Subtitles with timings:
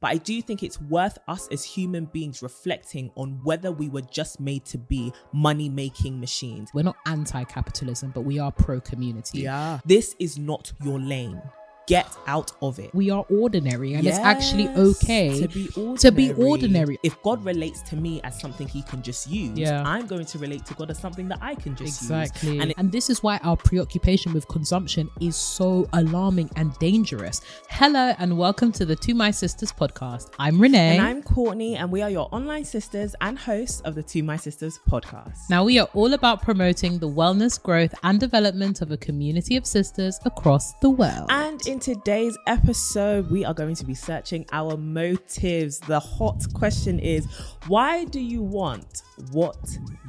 [0.00, 4.00] But I do think it's worth us as human beings reflecting on whether we were
[4.00, 6.70] just made to be money making machines.
[6.72, 9.42] We're not anti capitalism, but we are pro community.
[9.84, 11.42] This is not your lane.
[11.90, 12.94] Get out of it.
[12.94, 15.98] We are ordinary and it's actually okay to be ordinary.
[15.98, 16.98] to be ordinary.
[17.02, 19.82] If God relates to me as something he can just use, Yeah.
[19.84, 22.52] I'm going to relate to God as something that I can just Exactly.
[22.54, 22.62] use.
[22.62, 27.40] And, And this is why our preoccupation with consumption is so alarming and dangerous.
[27.68, 30.28] Hello and welcome to the To My Sisters podcast.
[30.38, 30.96] I'm Renee.
[30.98, 34.36] and I'm Courtney, and we are your online sisters and hosts of the To My
[34.36, 35.38] Sisters podcast.
[35.50, 39.66] now, we are all about promoting the wellness, growth, and development of a community of
[39.66, 41.26] sisters across the world.
[41.30, 45.80] And in today's episode, we are going to be searching our motives.
[45.80, 47.26] The hot question is
[47.68, 49.56] why do you want what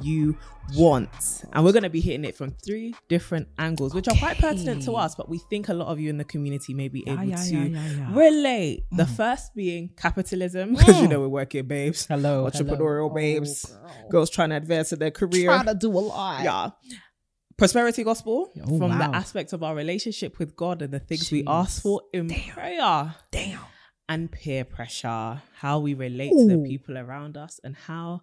[0.02, 0.36] you
[0.74, 1.44] want?
[1.52, 4.82] And we're going to be hitting it from three different angles, which are quite pertinent
[4.82, 7.24] to us, but we think a lot of you in the community may be able
[7.24, 8.08] yeah, to yeah, yeah, yeah.
[8.10, 8.84] relate.
[8.92, 9.16] The mm.
[9.16, 10.78] first being capitalism, mm.
[10.78, 12.06] because you know we're working babes.
[12.06, 13.14] Hello, Entrepreneurial hello.
[13.14, 13.74] babes.
[13.74, 15.46] Oh, Girls trying to advance in their career.
[15.46, 16.44] Trying to do a lot.
[16.44, 16.70] Yeah.
[17.56, 21.44] Prosperity gospel Oh, from the aspect of our relationship with God and the things we
[21.46, 23.14] ask for in prayer.
[23.30, 23.60] Damn.
[24.08, 28.22] And peer pressure, how we relate to the people around us, and how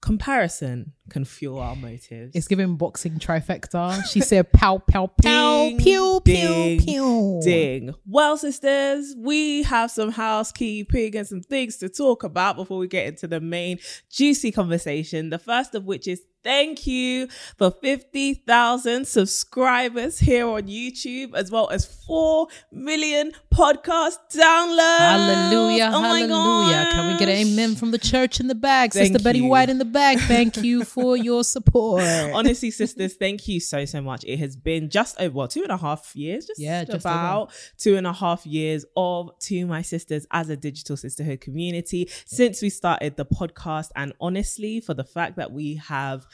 [0.00, 2.34] comparison can fuel our motives.
[2.34, 4.04] It's giving boxing trifecta.
[4.06, 7.40] She said pow, pow, pow, Ding, pew, pew, pew.
[7.42, 7.94] Ding.
[8.06, 13.06] Well, sisters, we have some housekeeping and some things to talk about before we get
[13.06, 13.78] into the main
[14.10, 15.30] juicy conversation.
[15.30, 17.26] The first of which is thank you
[17.58, 24.98] for 50,000 subscribers here on YouTube, as well as 4 million podcast downloads.
[24.98, 26.88] Hallelujah, Oh hallelujah.
[26.92, 28.92] Can we get an amen from the church in the bag?
[28.92, 29.40] Sister Thank Betty.
[29.40, 32.02] White in the back, Thank you for your support.
[32.02, 34.24] Honestly, sisters, thank you so so much.
[34.24, 37.52] It has been just over well, two and a half years, just, Yeah, just about
[37.76, 42.62] two and a half years of To My Sisters as a digital sisterhood community since
[42.62, 43.90] we started the podcast.
[43.96, 46.26] And honestly, for the fact that we have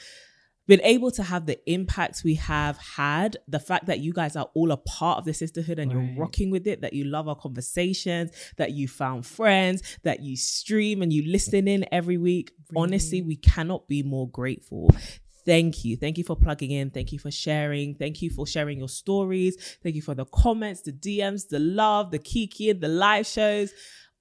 [0.65, 4.49] been able to have the impact we have had, the fact that you guys are
[4.53, 6.07] all a part of the sisterhood and Right.
[6.07, 10.37] you're rocking with it, that you love our conversations, that you found friends, that you
[10.37, 12.51] stream and you listen in every week.
[12.77, 14.89] Honestly, we cannot be more grateful.
[15.45, 15.97] Thank you.
[15.97, 16.89] Thank you for plugging in.
[16.91, 17.95] Thank you for sharing.
[17.95, 19.57] Thank you for sharing your stories.
[19.83, 23.73] Thank you for the comments, the DMs, the love, the kiki, the live shows.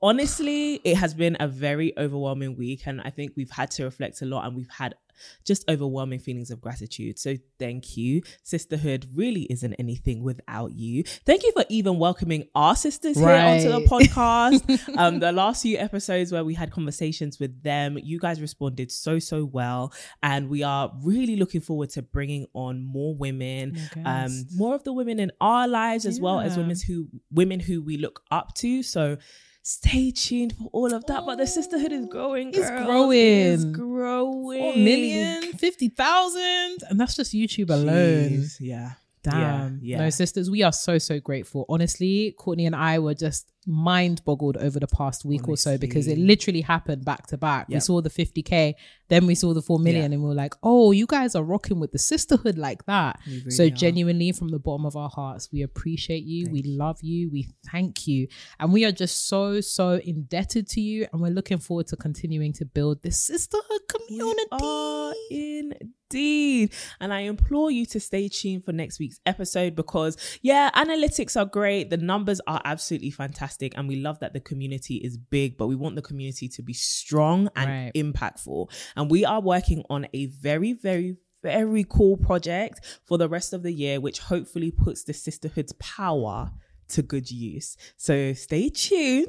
[0.05, 4.21] Honestly, it has been a very overwhelming week, and I think we've had to reflect
[4.23, 4.97] a lot and we've had
[5.45, 7.19] just overwhelming feelings of gratitude.
[7.19, 8.23] So thank you.
[8.43, 11.05] Sisterhood really isn't anything without you.
[11.27, 14.97] Thank you for even welcoming our sisters here onto the podcast.
[14.97, 19.19] um, the last few episodes where we had conversations with them, you guys responded so
[19.19, 19.93] so well,
[20.23, 24.85] and we are really looking forward to bringing on more women, More um, more of
[24.85, 26.63] the women in our lives as well as Yeah.
[26.63, 28.83] women who women who we look up to.
[28.83, 29.19] So.
[29.65, 32.49] Stay tuned for all of that, but the sisterhood is growing.
[32.49, 32.85] It's girls.
[32.87, 33.19] growing.
[33.19, 34.61] It's growing.
[34.61, 36.43] Four million, 50,000.
[36.91, 38.31] And that's just YouTube alone.
[38.31, 38.93] Jeez, Yeah.
[39.23, 39.79] Damn.
[39.81, 39.99] Yeah.
[39.99, 41.65] No, sisters, we are so, so grateful.
[41.69, 46.09] Honestly, Courtney and I were just mind boggled over the past week or so because
[46.09, 47.69] it literally happened back to back.
[47.69, 48.75] We saw the 50K,
[49.09, 50.15] then we saw the 4 million, Yeah.
[50.15, 53.21] and we were like, oh, you guys are rocking with the sisterhood like that.
[53.27, 53.71] We so, are.
[53.71, 56.47] genuinely, from the bottom of our hearts, we appreciate you.
[56.47, 57.31] Thank we love you.
[57.31, 58.27] We thank you.
[58.59, 61.07] And we are just so, so indebted to you.
[61.13, 64.43] And we're looking forward to continuing to build this sisterhood community.
[64.51, 66.73] are indeed.
[67.01, 71.45] And I implore you to stay tuned for next week's episode because, yeah, analytics are
[71.47, 71.91] great.
[71.91, 73.52] The numbers are absolutely fantastic.
[73.61, 76.73] And we love that the community is big, but we want the community to be
[76.73, 77.93] strong and Right.
[77.95, 78.71] impactful.
[78.97, 83.63] And we are working on a very, very, very cool project for the rest of
[83.63, 86.53] the year, which hopefully puts the sisterhood's power
[86.89, 87.77] to good use.
[87.97, 89.29] So stay tuned.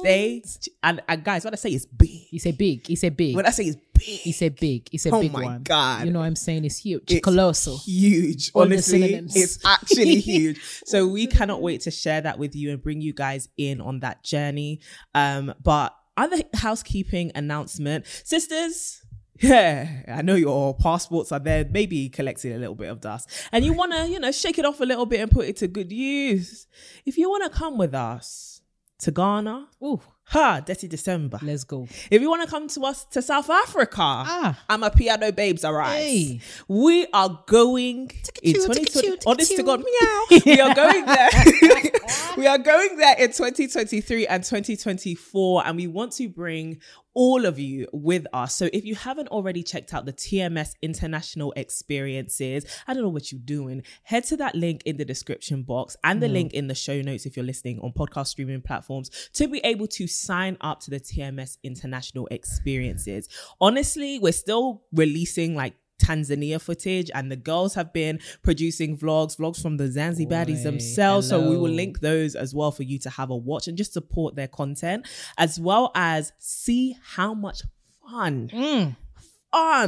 [0.00, 2.08] Stay t- and, and guys, what I say is big.
[2.10, 2.86] He said big.
[2.86, 3.36] He said big.
[3.36, 4.88] When I say is big, He said big.
[4.90, 5.62] He said Oh big my one.
[5.62, 6.04] God.
[6.06, 6.64] You know what I'm saying?
[6.64, 7.10] It's huge.
[7.12, 7.78] It's Colossal.
[7.78, 8.50] huge.
[8.54, 10.60] All Honestly, it's actually huge.
[10.84, 14.00] So we cannot wait to share that with you and bring you guys in on
[14.00, 14.80] that journey.
[15.14, 19.00] Um, but other housekeeping announcement, sisters.
[19.40, 23.64] Yeah, I know your passports are there, maybe collecting a little bit of dust, and
[23.64, 25.66] you want to, you know, shake it off a little bit and put it to
[25.68, 26.66] good use.
[27.04, 28.60] If you want to come with us
[29.00, 31.38] to Ghana, Ooh, ha, Dirty December.
[31.42, 31.86] let's go.
[32.10, 34.62] If you want to come to us to South Africa, Ah.
[34.68, 35.96] I'm a piano babes, all right.
[35.96, 36.40] Hey.
[36.68, 38.02] We are going
[38.42, 38.84] in Tick-a-choo, 2020.
[38.84, 39.62] tick-a-choo, Honest to.
[39.64, 40.38] God, meow.
[40.46, 41.28] we are going there.
[42.36, 46.78] we are going there in 2023 and 2024, and we want to bring
[47.14, 48.54] all of you with us.
[48.54, 53.32] So if you haven't already checked out the TMS International Experiences, I don't know what
[53.32, 53.82] you're doing.
[54.02, 56.32] Head to that link in the description box and the mm.
[56.32, 59.86] link in the show notes if you're listening on podcast streaming platforms to be able
[59.86, 63.28] to sign up to the TMS International Experiences.
[63.60, 69.60] Honestly, we're still releasing like Tanzania footage, and the girls have been producing vlogs, vlogs
[69.62, 71.28] from the Zanzibaris Boy, themselves.
[71.28, 73.92] So we will link those as well for you to have a watch and just
[73.92, 75.06] support their content,
[75.38, 77.62] as well as see how much
[78.10, 78.96] fun, fun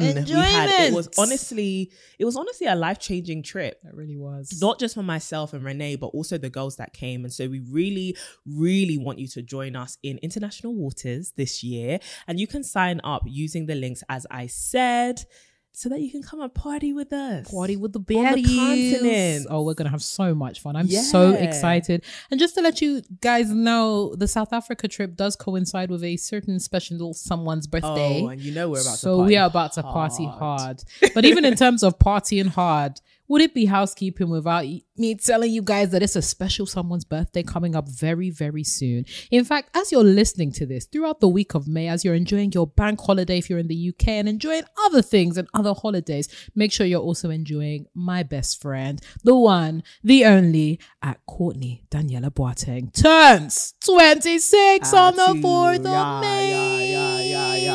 [0.01, 0.71] we had.
[0.89, 1.19] It was Mm.
[1.19, 4.61] Honestly, it was honestly a life changing trip That really was.
[4.61, 7.25] not just for myself and Renee, but also the girls that came.
[7.25, 8.17] And so we really,
[8.47, 11.99] really want you to join us in international waters this year.
[12.29, 15.25] And you can sign up using the links, as I said,
[15.79, 17.51] so that you can come and party with us.
[17.51, 18.57] Party with the On baddies.
[18.57, 19.47] continent.
[19.51, 20.75] Oh, we're gonna have so much fun.
[20.75, 22.03] I'm so excited.
[22.31, 26.17] And just to let you guys know, the South Africa trip does coincide with a
[26.17, 28.23] certain special someone's birthday.
[28.23, 30.25] Oh, and you know we're about so to party So we are about to party
[30.25, 30.39] hard.
[30.39, 30.85] hard.
[31.15, 34.65] But even in terms of partying hard, would it be housekeeping without
[34.97, 39.05] me telling you guys that it's a special someone's birthday coming up very, very soon?
[39.31, 42.53] In fact, as you're listening to this throughout the week of May, as you're enjoying
[42.53, 46.29] your bank holiday if you're in the UK and enjoying other things and other holidays,
[46.55, 52.31] make sure you're also enjoying my best friend, the one, the only, at Courtney Daniela
[52.31, 56.51] Boateng turns 26 on the 4th of Yeah, May.
[56.51, 56.76] yeah,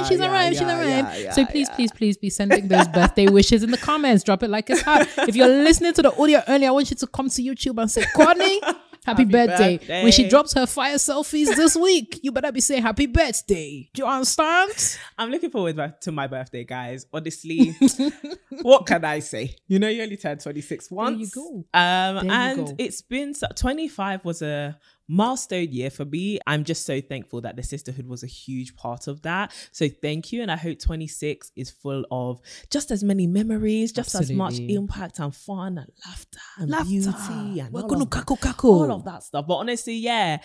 [0.07, 1.33] she's yeah, arrived, she's arrived.
[1.33, 4.23] so please, please, please be sending those birthday wishes in the comments.
[4.23, 5.07] Drop it like it's hot.
[5.17, 7.89] If you're listening to the audio only, I want you to come to YouTube and
[7.89, 9.77] say, Courtney, happy, Happy birthday.
[9.77, 10.03] birthday.
[10.03, 13.89] When she drops her fire selfies this week, you better be saying happy birthday.
[13.93, 14.97] Do you understand?
[15.17, 17.05] I'm looking forward to my birthday, guys.
[17.13, 17.75] Honestly,
[18.61, 19.55] what can I say?
[19.67, 21.31] You know, you only turned 26 once.
[21.33, 21.79] There you go.
[21.79, 22.75] Um, There you and go.
[22.77, 24.77] it's been 25 was a
[25.11, 26.39] milestone year for me.
[26.47, 29.51] I'm just so thankful that the sisterhood was a huge part of that.
[29.71, 30.41] So thank you.
[30.41, 35.19] And I hope 26 is full of just as many memories, just as much impact
[35.19, 36.89] and fun and laughter and Laughter.
[36.89, 39.45] beauty and We're all gonna of that- cackle, all of that stuff.
[39.47, 40.37] But honestly, yeah.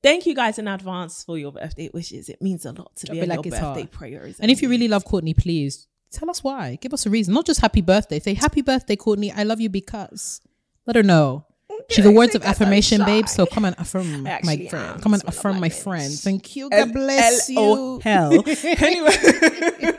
[0.00, 2.28] Thank you guys in advance for your birthday wishes.
[2.28, 3.90] It means a lot to Drop be like your birthday hot.
[3.90, 4.38] prayers.
[4.38, 6.76] And if you really love Courtney, please tell us why.
[6.80, 7.34] Give us a reason.
[7.34, 8.20] Not just happy birthday.
[8.20, 9.32] Say happy birthday, Courtney.
[9.32, 10.40] I love you because.
[10.86, 11.44] Let her know.
[11.90, 13.28] She's a words of affirmation, babe.
[13.28, 15.00] So come and affirm my friend.
[15.02, 16.12] Come and That's one of affirm my my friend.
[16.12, 16.68] Thank you.
[16.68, 17.58] God bless you.
[17.58, 18.44] L-O-Hell.
[18.64, 19.16] anyway.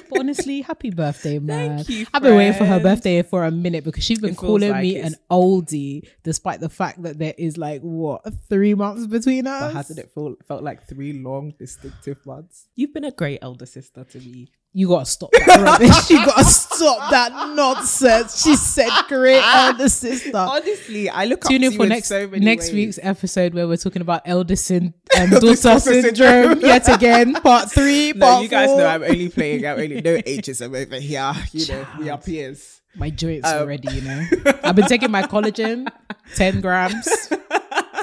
[0.10, 1.78] But honestly, happy birthday, man.
[1.78, 4.38] Thank you, I've been waiting for her birthday for a minute because she's been It
[4.38, 8.74] calling like me it's- an oldie, despite the fact that there is like what three
[8.74, 9.62] months between us.
[9.62, 12.68] But hasn't it felt, felt like three long, distinctive months?
[12.76, 14.50] You've been a great elder sister to me.
[14.78, 16.10] You gotta stop that rubbish.
[16.10, 18.44] you gotta stop that nonsense.
[18.44, 22.12] She said, "Great elder sister." Honestly, I look Tune up in to for you next
[22.12, 22.74] in so many next ways.
[22.74, 28.12] week's episode where we're talking about elder syn- um, daughter syndrome yet again, part three.
[28.12, 28.80] No, part you guys four.
[28.80, 29.66] know I'm only playing.
[29.66, 31.34] I'm only no ageism over here.
[31.54, 32.82] You know, we are peers.
[32.98, 33.94] my joints Um, already.
[33.96, 34.28] You know,
[34.62, 35.88] I've been taking my collagen,
[36.36, 37.08] ten grams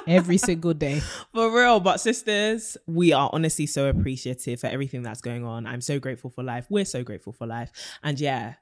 [0.07, 1.01] every single day.
[1.35, 5.67] For real, but sisters, we are honestly so appreciative for everything that's going on.
[5.67, 6.67] I'm so grateful for life.
[6.69, 7.71] We're so grateful for life.
[8.03, 8.55] And yeah,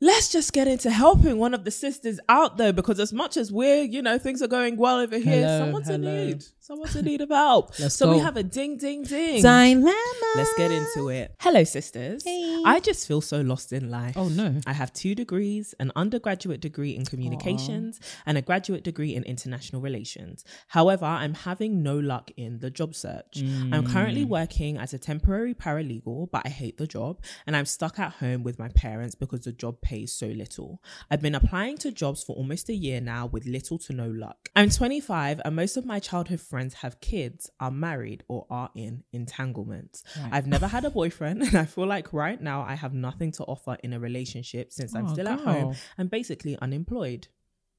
[0.00, 3.50] let's just get into helping one of the sisters out though, because as much as
[3.50, 6.44] we're, you know, things are going well over here, Hello, someone's in need.
[6.66, 7.78] Someone's in need of help.
[7.78, 9.42] Let's so we have a ding, ding, ding.
[9.42, 9.92] Dilemma.
[10.34, 11.34] Let's get into it.
[11.40, 12.24] Hello, sisters.
[12.24, 12.62] Hey.
[12.64, 14.16] I just feel so lost in life.
[14.16, 14.62] Oh no.
[14.66, 19.82] I have two degrees an undergraduate degree in communications and a graduate degree in international
[19.82, 20.42] relations.
[20.68, 23.42] However, I'm having no luck in the job search.
[23.70, 24.28] I'm currently mm.
[24.28, 28.42] working as a temporary paralegal, but I hate the job and I'm stuck at home
[28.42, 30.80] with my parents because the job pays so little.
[31.10, 34.48] I've been applying to jobs for almost a year now with little to no luck.
[34.56, 39.04] I'm 25 and most of my childhood friends have kids, are married, or are in
[39.12, 40.02] entanglements.
[40.32, 43.44] I've never had a boyfriend and I feel like right now I have nothing to
[43.44, 45.52] offer in a relationship since I'm Oh, still at girl.
[45.52, 47.28] home and basically unemployed.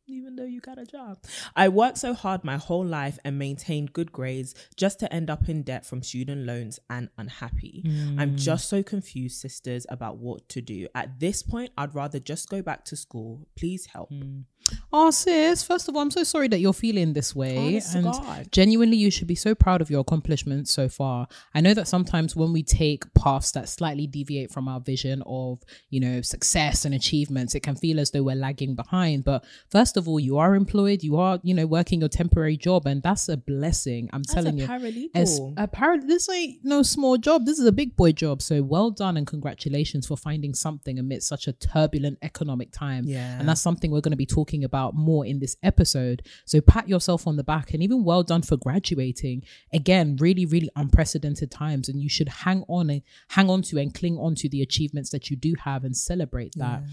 [0.07, 1.17] Even though you got a job.
[1.55, 5.49] I worked so hard my whole life and maintained good grades just to end up
[5.49, 7.81] in debt from student loans and unhappy.
[8.19, 8.37] I'm mm.
[8.37, 10.87] just so confused, sisters, about what to do.
[10.93, 13.47] At this point, I'd rather just go back to school.
[13.55, 14.11] Please help.
[14.11, 14.43] Mm.
[14.91, 17.57] Oh, sis, first of all, I'm so sorry that you're feeling this way.
[17.57, 18.47] Oh, Honest and God.
[18.51, 21.27] genuinely, you should be so proud of your accomplishments so far.
[21.53, 25.59] I know that sometimes when we take paths that slightly deviate from our vision of,
[25.89, 29.23] you know, success and achievements, it can feel as though we're lagging behind.
[29.25, 32.85] But first of all, you are employed, you are, you know, working your temporary job,
[32.87, 34.09] and that's a blessing.
[34.13, 34.67] I'm As telling you.
[34.67, 35.09] paralegal.
[35.13, 37.45] As a par- this ain't no small job.
[37.45, 38.41] This is a big boy job.
[38.41, 43.03] So well done and congratulations for finding something amidst such a turbulent economic time.
[43.05, 43.37] Yeah.
[43.39, 46.23] And that's something we're going to be talking about more in this episode.
[46.45, 49.43] So pat yourself on the back and even well done for graduating.
[49.73, 51.89] Again, really, really unprecedented times.
[51.89, 55.09] And you should hang on and hang on to and cling on to the achievements
[55.09, 56.83] that you do have and celebrate that.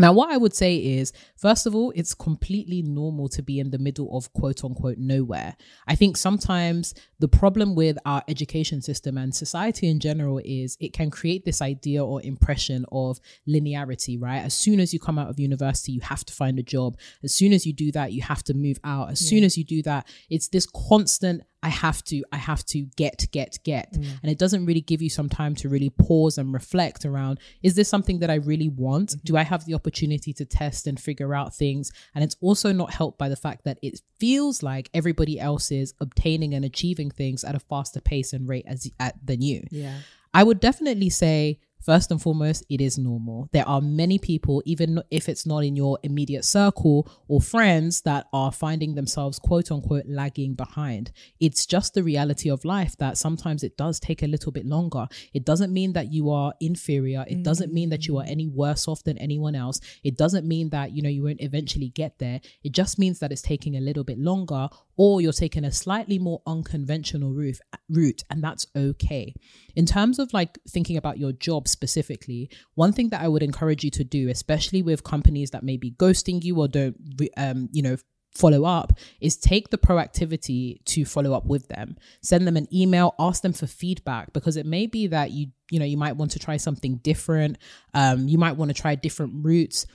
[0.00, 3.70] Now, what I would say is, first of all, it's completely normal to be in
[3.70, 5.56] the middle of quote unquote nowhere.
[5.88, 10.92] I think sometimes the problem with our education system and society in general is it
[10.92, 14.44] can create this idea or impression of linearity, right?
[14.44, 16.96] As soon as you come out of university, you have to find a job.
[17.24, 19.10] As soon as you do that, you have to move out.
[19.10, 22.82] As soon as you do that, it's this constant I have to, I have to
[22.96, 23.92] get, get, get.
[23.92, 24.06] Mm.
[24.22, 27.74] And it doesn't really give you some time to really pause and reflect around is
[27.74, 29.10] this something that I really want?
[29.10, 29.24] Mm-hmm.
[29.24, 31.90] Do I have the opportunity to test and figure out things?
[32.14, 35.94] And it's also not helped by the fact that it feels like everybody else is
[36.00, 39.66] obtaining and achieving things at a faster pace and rate as at, than you.
[39.70, 39.98] Yeah.
[40.32, 43.48] I would definitely say, first and foremost, it is normal.
[43.52, 48.26] There are many people, even if it's not in your immediate circle or friends, that
[48.32, 51.12] are finding themselves, quote unquote, lagging behind.
[51.40, 55.06] It's just the reality of life that sometimes it does take a little bit longer.
[55.32, 57.24] It doesn't mean that you are inferior.
[57.28, 59.80] It doesn't mean that you are any worse off than anyone else.
[60.02, 62.40] It doesn't mean that, you know, you won't eventually get there.
[62.62, 66.18] It just means that it's taking a little bit longer or you're taking a slightly
[66.18, 69.34] more unconventional route, route and that's okay.
[69.76, 73.84] In terms of like thinking about your job specifically, one thing that I would encourage
[73.84, 76.96] you to do, especially with companies that may be ghosting you or don't,
[77.36, 77.96] um, you know,
[78.34, 81.96] follow up is take the proactivity to follow up with them.
[82.22, 85.78] Send them an email ask them for feedback because it may be that you you
[85.78, 87.58] know you might want to try something different.
[87.94, 89.86] Um you might want to try different routes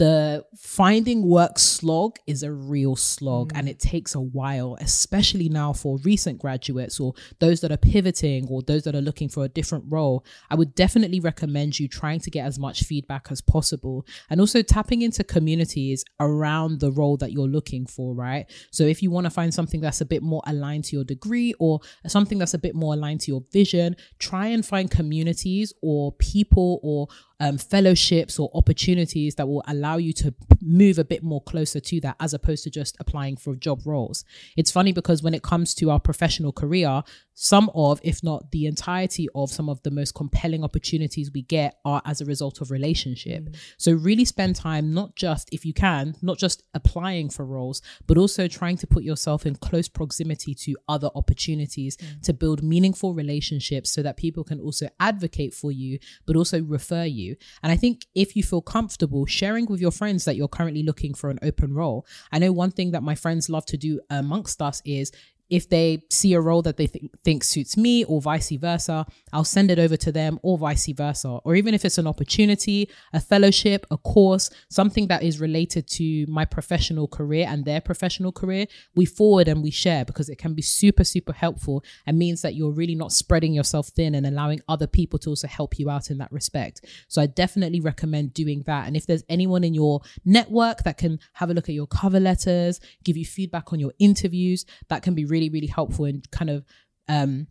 [0.00, 3.70] the finding work slog is a real slog and mm.
[3.70, 8.62] it takes a while, especially now for recent graduates or those that are pivoting or
[8.62, 10.24] those that are looking for a different role.
[10.48, 14.62] I would definitely recommend you trying to get as much feedback as possible and also
[14.62, 18.50] tapping into communities around the role that you're looking for, right?
[18.70, 21.52] So if you want to find something that's a bit more aligned to your degree
[21.58, 26.12] or something that's a bit more aligned to your vision, try and find communities or
[26.12, 27.08] people or
[27.40, 32.00] um, fellowships or opportunities that will allow you to move a bit more closer to
[32.00, 34.24] that as opposed to just applying for job roles.
[34.56, 37.02] It's funny because when it comes to our professional career,
[37.42, 41.78] some of, if not the entirety of some of the most compelling opportunities we get
[41.86, 43.56] are as a result of relationship.
[43.78, 48.18] So really spend time, not just if you can, not just applying for roles, but
[48.18, 53.90] also trying to put yourself in close proximity to other opportunities to build meaningful relationships
[53.90, 57.29] so that people can also advocate for you, but also refer you.
[57.62, 61.14] And I think if you feel comfortable sharing with your friends that you're currently looking
[61.14, 64.62] for an open role, I know one thing that my friends love to do amongst
[64.62, 65.12] us is
[65.50, 69.44] if they see a role that they th- think suits me or vice versa, I'll
[69.44, 71.28] send it over to them or vice versa.
[71.44, 76.26] Or even if it's an opportunity, a fellowship, a course, something that is related to
[76.28, 80.54] my professional career and their professional career, we forward and we share because it can
[80.54, 84.60] be super, super helpful and means that you're really not spreading yourself thin and allowing
[84.68, 86.84] other people to also help you out in that respect.
[87.08, 88.86] So I definitely recommend doing that.
[88.86, 92.20] And if there's anyone in your network that can have a look at your cover
[92.20, 96.22] letters, give you feedback on your interviews, that can be really, really really helpful in
[96.30, 96.64] kind of
[97.08, 97.46] um,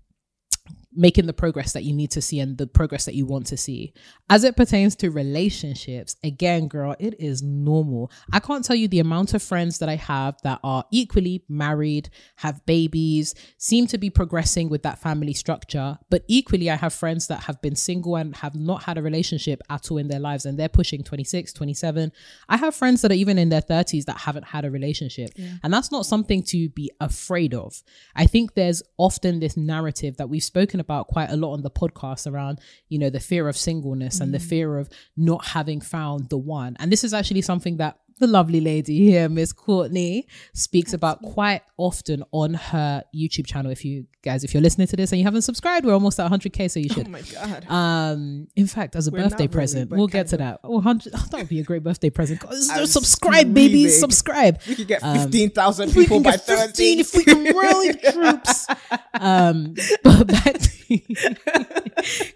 [0.96, 3.58] making the progress that you need to see and the progress that you want to
[3.58, 3.94] see.
[4.30, 8.12] As it pertains to relationships, again, girl, it is normal.
[8.32, 12.10] I can't tell you the amount of friends that I have that are equally married,
[12.38, 17.28] have babies, seem to be progressing with that family structure, but equally, I have friends
[17.28, 20.46] that have been single and have not had a relationship at all in their lives
[20.46, 22.12] and they're pushing 26, 27.
[22.48, 25.30] I have friends that are even in their 30s that haven't had a relationship.
[25.64, 27.84] And that's not something to be afraid of.
[28.16, 31.72] I think there's often this narrative that we've spoken about quite a lot on the
[31.72, 34.50] podcast around, you know, the fear of singleness and the mm.
[34.50, 36.76] fear of not having found the one.
[36.80, 41.62] And this is actually something that the lovely lady here, Miss Courtney, speaks about quite
[41.78, 43.72] often on her YouTube channel.
[43.72, 46.30] If you guys, if you're listening to this and you haven't subscribed, we're almost at
[46.30, 47.08] 100k, so you should.
[47.08, 47.66] Oh my god!
[47.70, 50.40] Um, in fact, as a we're birthday really, present, we'll get to of.
[50.40, 50.60] that.
[50.64, 52.42] Oh, 100, oh, that would be a great birthday present.
[52.88, 54.60] subscribe, baby, subscribe.
[54.68, 58.68] We could get 15,000 um, people by 15 if we can rally troops.
[59.14, 60.60] Um, but back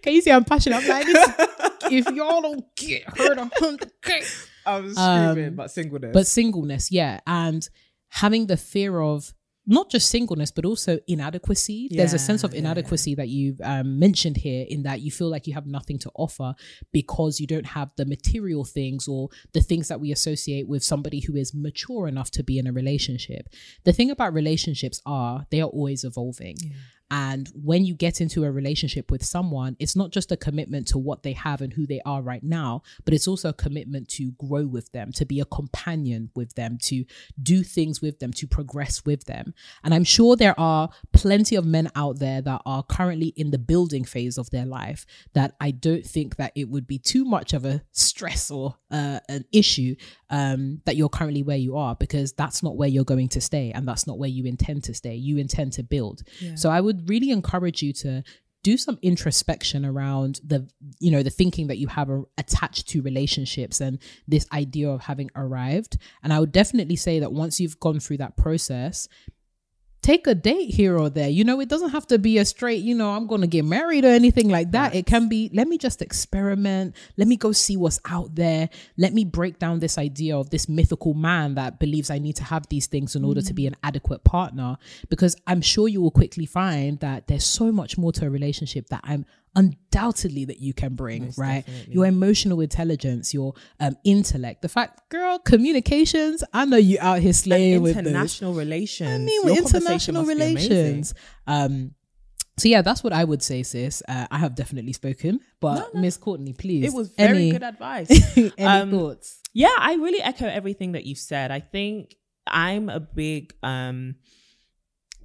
[0.02, 0.84] can you see I'm passionate?
[0.84, 1.08] I'm like,
[1.92, 4.50] if y'all don't get her to 100k.
[4.66, 6.12] I was screaming, um, but singleness.
[6.14, 7.20] But singleness, yeah.
[7.26, 7.68] And
[8.10, 9.34] having the fear of
[9.66, 11.88] not just singleness, but also inadequacy.
[11.90, 13.24] Yeah, There's a sense of inadequacy yeah, yeah.
[13.24, 16.54] that you've um, mentioned here, in that you feel like you have nothing to offer
[16.92, 21.22] because you don't have the material things or the things that we associate with somebody
[21.22, 23.48] who is mature enough to be in a relationship.
[23.86, 26.58] The thing about relationships are they are always evolving.
[27.12, 30.98] And when you get into a relationship with someone, it's not just a commitment to
[30.98, 34.32] what they have and who they are right now, but it's also a commitment to
[34.32, 37.06] grow with them, to be a companion with them, to
[37.42, 39.54] do things with them, to progress with them.
[39.84, 43.60] And I'm sure there are plenty of men out there that are currently in the
[43.60, 47.54] building phase of their life that I don't think that it would be too much
[47.54, 49.96] of a stress or uh, an issue
[50.30, 53.72] um, that you're currently where you are because that's not where you're going to stay
[53.72, 55.16] and that's not where you intend to stay.
[55.16, 56.24] You intend to build.
[56.56, 58.24] So I would really encourage you to
[58.64, 60.68] do some introspection around the
[61.00, 65.30] you know the thinking that you have attached to relationships and this idea of having
[65.36, 65.98] arrived.
[66.24, 69.08] And i would definitely say that once you've gone through that process
[70.04, 71.30] take a date here or there.
[71.30, 73.66] You know it doesn't have to be a straight you know i'm going to get
[73.66, 74.94] married or anything like that.
[74.94, 76.96] It can be let me just experiment.
[77.18, 78.70] Let me go see what's out there.
[78.98, 82.44] Let me break down this idea of this mythical man that believes i need to
[82.44, 83.68] have these things in order to be mm.
[83.68, 84.78] an adequate partner
[85.10, 88.88] because i'm sure you will quickly find that there's so much more to a relationship
[88.88, 94.70] that i'm undoubtedly that you can bring right your emotional intelligence your um intellect the
[94.70, 98.06] fact girl communications i know you out here slaying with those.
[98.08, 99.10] international relations.
[99.10, 100.70] I mean, Your with international must be amazing.
[100.72, 101.14] relations.
[101.48, 101.92] Um,
[102.58, 104.04] so yeah, that's what I would say, sis.
[104.08, 106.86] Uh, I have definitely spoken, but Miss Courtney, please.
[106.86, 108.12] It was very any, good advice.
[108.38, 109.40] any Um, thoughts?
[109.54, 111.50] Yeah, I really echo everything that you've said.
[111.50, 114.16] I think I'm a big um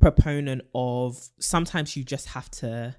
[0.00, 2.94] proponent of sometimes you just have to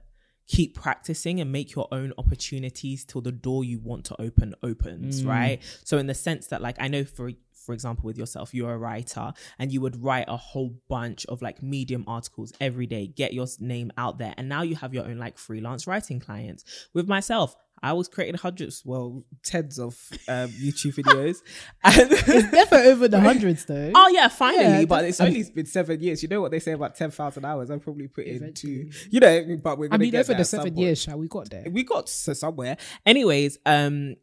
[0.49, 5.21] keep practicing and make your own opportunities till the door you want to open opens,
[5.21, 5.27] mm.
[5.27, 5.59] right?
[5.85, 8.77] So in the sense that like I know for for example with yourself you're a
[8.77, 13.31] writer and you would write a whole bunch of like medium articles every day get
[13.31, 16.63] your name out there and now you have your own like freelance writing clients
[16.95, 19.95] with myself I was creating hundreds, well, tens of
[20.27, 21.37] um, YouTube videos.
[21.83, 22.09] And
[22.51, 23.91] Definitely over the hundreds though.
[23.95, 26.21] oh yeah, finally, Yeah, but it's only been seven years.
[26.23, 27.69] You know what they say about ten thousand hours?
[27.69, 28.89] I'm probably put in two.
[29.09, 31.49] You know, but we're I gonna mean, get over the seven years, shall we got
[31.49, 31.65] there?
[31.69, 32.77] we got to somewhere.
[33.05, 34.15] Anyways, um,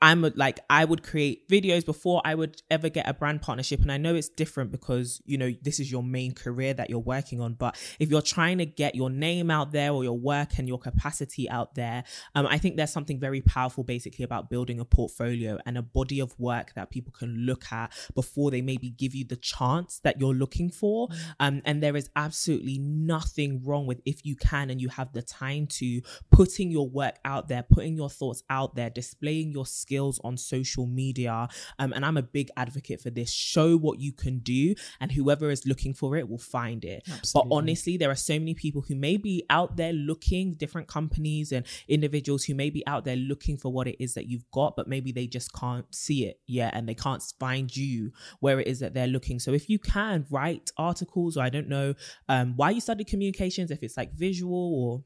[0.00, 3.80] I'm a, like I would create videos before I would ever get a brand partnership,
[3.82, 7.00] and I know it's different because you know this is your main career that you're
[7.00, 7.54] working on.
[7.54, 10.78] But if you're trying to get your name out there or your work and your
[10.78, 12.04] capacity out there,
[12.36, 16.20] um, I think there's something very powerful, basically, about building a portfolio and a body
[16.20, 20.20] of work that people can look at before they maybe give you the chance that
[20.20, 21.08] you're looking for.
[21.40, 25.22] Um, and there is absolutely nothing wrong with if you can and you have the
[25.22, 29.87] time to putting your work out there, putting your thoughts out there, displaying your skills
[30.24, 31.48] on social media.
[31.78, 33.30] Um, and I'm a big advocate for this.
[33.32, 37.06] Show what you can do, and whoever is looking for it will find it.
[37.34, 41.52] But honestly, there are so many people who may be out there looking, different companies
[41.52, 44.76] and individuals who may be out there looking for what it is that you've got,
[44.76, 48.66] but maybe they just can't see it yet and they can't find you where it
[48.66, 49.38] is that they're looking.
[49.38, 51.94] So if you can write articles, or I don't know
[52.28, 55.04] um, why you study communications, if it's like visual or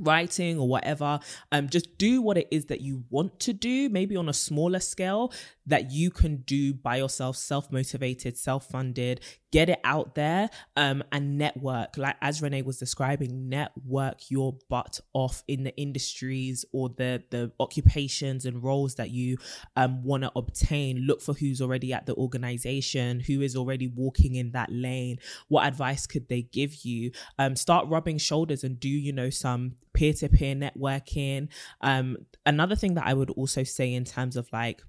[0.00, 1.20] writing or whatever
[1.52, 4.80] um just do what it is that you want to do maybe on a smaller
[4.80, 5.32] scale
[5.66, 9.20] that you can do by yourself self-motivated self-funded
[9.52, 11.96] get it out there um and network.
[11.96, 17.52] Like as renee was describing network your butt off in the industries or the the
[17.60, 19.36] occupations and roles that you
[19.76, 21.06] um want to obtain.
[21.06, 25.18] Look for who's already at the organization who is already walking in that lane.
[25.48, 27.12] What advice could they give you?
[27.38, 31.48] Um start rubbing shoulders and do you know some peer-to-peer networking.
[31.80, 34.82] Um another thing that i would also say in terms of like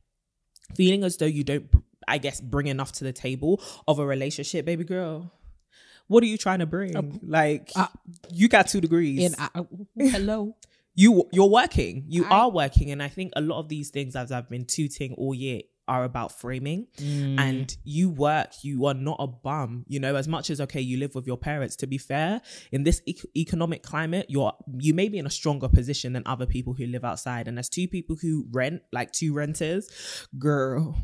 [0.75, 1.69] feeling as though you don't
[2.07, 5.31] i guess bring enough to the table of a relationship baby girl?
[6.07, 7.21] What are you trying to bring?
[7.23, 7.87] Like uh,
[8.29, 9.33] you got two degrees.
[9.33, 9.63] In, uh,
[9.97, 10.57] hello.
[10.95, 12.03] you you're working.
[12.09, 12.91] You I- are working.
[12.91, 16.03] And i think a lot of these things as i've been tooting all year are
[16.03, 16.87] about framing.
[16.97, 17.39] Mm.
[17.39, 18.49] and you work.
[18.61, 19.85] You are not a bum.
[19.87, 22.41] You know as much as okay you live with your parents to be fair
[22.73, 26.45] in this ec- economic climate you're you may be in a stronger position than other
[26.45, 27.47] people who live outside.
[27.47, 29.89] And as two people who rent like two renters.
[30.37, 30.97] Girl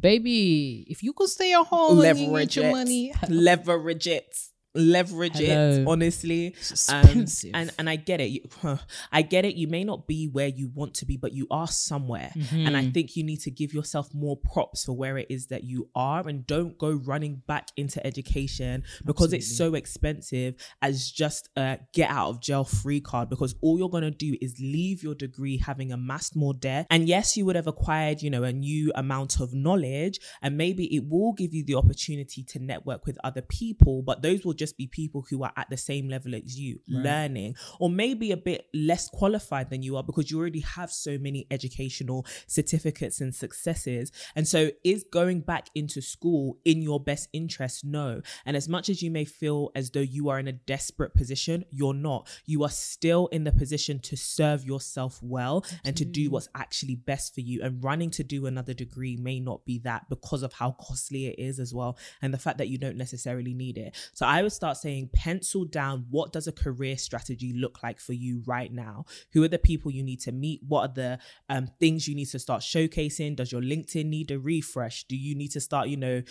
[0.00, 4.34] Baby, if you could stay at home and you leverage get your money, leverage it
[4.74, 5.82] leverage Hello.
[5.82, 8.30] it honestly It's um, and and I get it.
[8.30, 8.78] You,
[9.10, 9.56] I get it.
[9.56, 12.32] You may not be where you want to be, but you are somewhere.
[12.52, 12.94] And I Mhm.
[12.94, 16.26] think you need to give yourself more props for where it is that you are,
[16.28, 22.10] and don't go running back into education because it's so expensive as just a get
[22.10, 23.28] out of jail free card.
[23.28, 26.86] Because all you're gonna do is leave your degree having amassed more debt.
[26.90, 30.84] And yes, you would have acquired, you know, a new amount of knowledge, and maybe
[30.94, 34.76] it will give you the opportunity to network with other people, but those will just
[34.76, 37.04] be people who are at the same level as you, Right.
[37.08, 37.50] learning,
[37.82, 41.40] or maybe a bit less qualified than you are because you already have so many
[41.50, 44.12] educational certificates and successes.
[44.36, 47.84] And so, is going back into school in your best interest?
[47.84, 48.20] No.
[48.46, 51.64] And as much as you may feel as though you are in a desperate position,
[51.70, 52.28] you're not.
[52.46, 56.96] You are still in the position to serve yourself well and to do what's actually
[56.96, 57.62] best for you.
[57.62, 61.36] And running to do another degree may not be that because of how costly it
[61.38, 63.94] is as well, and the fact that you don't necessarily need it.
[64.12, 68.12] So I would start saying, pencil down what does a career strategy look like for
[68.12, 69.04] you right now?
[69.32, 70.60] Who are the people you need to meet?
[70.66, 73.36] What are the um, things you need to start showcasing?
[73.36, 75.04] Does your LinkedIn need a refresh?
[75.04, 76.22] Do you need to start, you know,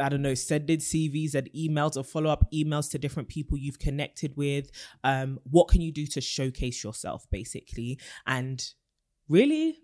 [0.00, 3.78] I don't know, sending CVs and emails or follow up emails to different people you've
[3.78, 4.70] connected with.
[5.04, 7.98] Um, what can you do to showcase yourself, basically?
[8.26, 8.64] And
[9.28, 9.78] really,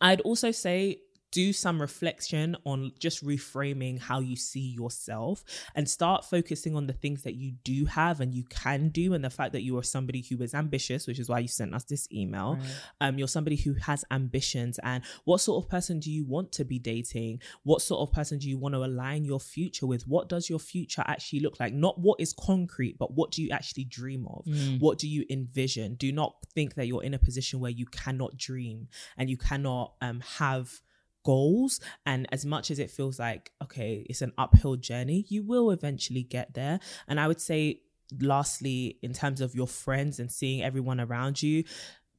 [0.00, 1.00] I'd also say
[1.34, 5.42] do some reflection on just reframing how you see yourself
[5.74, 9.24] and start focusing on the things that you do have and you can do and
[9.24, 11.82] the fact that you are somebody who is ambitious which is why you sent us
[11.82, 12.54] this email.
[12.54, 12.70] Right.
[13.00, 16.64] um you're somebody who has ambitions and what sort of person do you want to
[16.64, 17.40] be dating?
[17.64, 20.06] What sort of person do you want to align your future with?
[20.06, 21.74] What does your future actually look like?
[21.74, 24.44] Not what is concrete but what do you actually dream of?
[24.44, 24.78] Mm.
[24.78, 25.96] what do you envision?
[25.96, 29.94] Do not think that you're in a position where you cannot dream and you cannot
[30.00, 30.80] um have
[31.24, 35.70] goals and as much as it feels like okay it's an uphill journey you will
[35.70, 37.80] eventually get there and i would say
[38.20, 41.64] lastly in terms of your friends and seeing everyone around you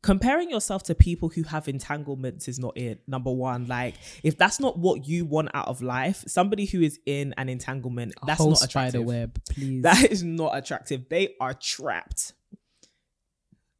[0.01, 4.59] comparing yourself to people who have entanglements is not it number one like if that's
[4.59, 8.39] not what you want out of life somebody who is in an entanglement A that's
[8.39, 9.81] not attractive web, please.
[9.81, 12.33] that is not attractive they are trapped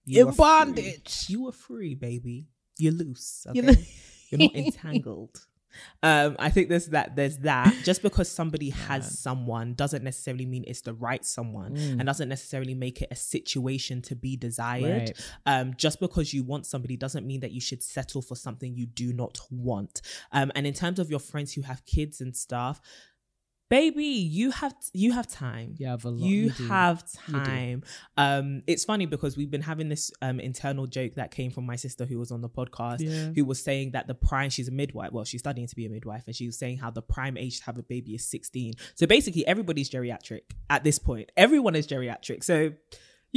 [0.08, 0.38] In are free.
[0.38, 1.26] bondage.
[1.28, 2.48] you are free baby
[2.80, 3.62] you're loose okay?
[3.62, 3.76] You're
[4.40, 5.46] you're not entangled.
[6.04, 7.74] Um i think there's that there's that.
[7.84, 12.00] Just because somebody has someone doesn't necessarily mean it's the right someone Mm.
[12.00, 15.12] and doesn't necessarily make it a situation to be desired.
[15.12, 15.32] Right.
[15.46, 18.86] um just because you want somebody doesn't mean that you should settle for something you
[18.86, 20.02] do not want.
[20.32, 22.80] Um and in terms of your friends who have kids and stuff
[23.70, 25.76] baby you have you have time.
[25.78, 26.20] You have a lot.
[26.30, 27.84] you, you have You time.
[28.18, 31.76] Um it's funny because we've been having this um internal joke that came from my
[31.76, 33.32] sister who was on the podcast Yeah.
[33.36, 35.12] who was saying that the prime she's a midwife.
[35.12, 37.60] Well she's studying to be a midwife and she was saying how the prime age
[37.60, 41.32] to have a baby is 16 so basically everybody's geriatric at this point.
[41.36, 42.44] Everyone is geriatric.
[42.44, 42.72] So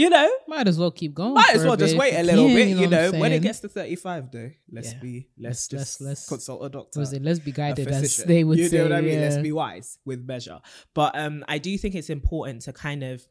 [0.00, 1.34] you know Might as well keep going.
[1.34, 3.68] might as well just wait a little bit you know I'm when it gets to
[3.68, 4.98] 35 though let's Yeah.
[5.00, 7.22] be let's Let's- just let's- consult a doctor Was it?
[7.22, 8.76] Let's be guided, as they would you say.
[8.78, 9.20] know what I mean?
[9.20, 10.60] Let's be wise with measure.
[10.94, 13.26] But um, I do think it's important to kind of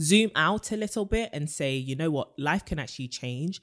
[0.00, 3.60] zoom out a little bit and say, you know what, life can actually change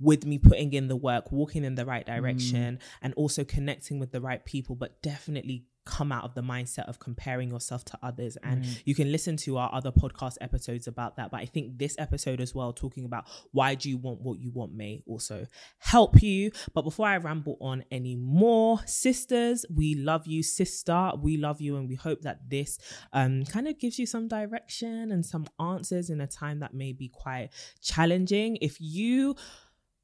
[0.00, 4.10] with me putting in the work, walking in the right direction, and also connecting with
[4.12, 8.36] the right people, but definitely come out of the mindset of comparing yourself to others.
[8.42, 11.30] And you can listen to our other podcast episodes about that.
[11.30, 14.50] But i think this episode as well talking about why do you want what you
[14.50, 15.46] want may also
[15.78, 16.50] help you.
[16.74, 21.12] But before i ramble on anymore sisters we love you sister.
[21.20, 22.78] We love you and we hope that this
[23.12, 26.92] um kind of gives you some direction and some answers in a time that may
[26.92, 28.58] be quite challenging.
[28.60, 29.36] If you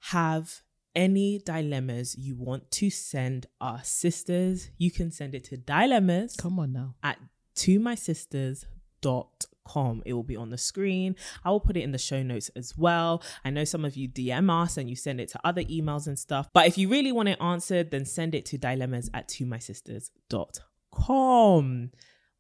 [0.01, 0.63] have
[1.07, 6.59] any dilemmas you want to send our sisters you can send it to dilemmas Come
[6.59, 6.95] on now.
[7.03, 7.19] at
[7.55, 10.03] to my sisters.com.
[10.07, 11.15] It will be on the screen.
[11.45, 13.23] I will put it in the show notes as well.
[13.45, 16.19] I know some of you DM us and you send it to other emails and
[16.19, 16.49] stuff.
[16.55, 19.59] But if you really want it answered, then send it to dilemmas at to my
[19.59, 21.91] sisters.com.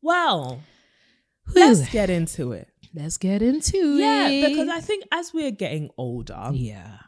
[0.03, 0.61] Well,
[1.55, 2.69] let's get into it.
[2.95, 4.33] Let's get into Yeah, it.
[4.41, 6.99] Yeah, because I think as we're getting older yeah.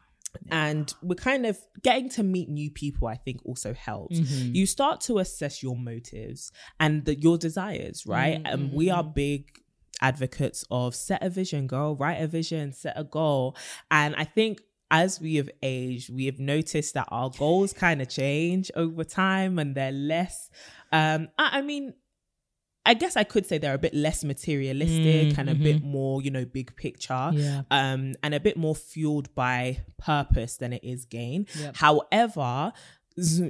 [0.50, 4.18] And we're kind of getting to meet new people, I think also helps.
[4.18, 4.54] Mhm.
[4.54, 8.40] you start to assess your motives and the, your desires, right?
[8.44, 9.58] And we are big
[10.00, 13.56] advocates of set a vision, girl, write a vision, set a goal.
[13.90, 18.08] And I think as we have aged, we have noticed that our goals kind of
[18.08, 20.50] change over time and they're less,
[20.92, 21.94] um, I, I mean,
[22.86, 26.22] I guess I could say they're a bit less materialistic Mm, and a bit more,
[26.22, 27.62] you know, big picture Yeah.
[27.70, 31.46] um, and a bit more fueled by purpose than it is gain.
[31.58, 31.76] Yep.
[31.76, 32.72] However,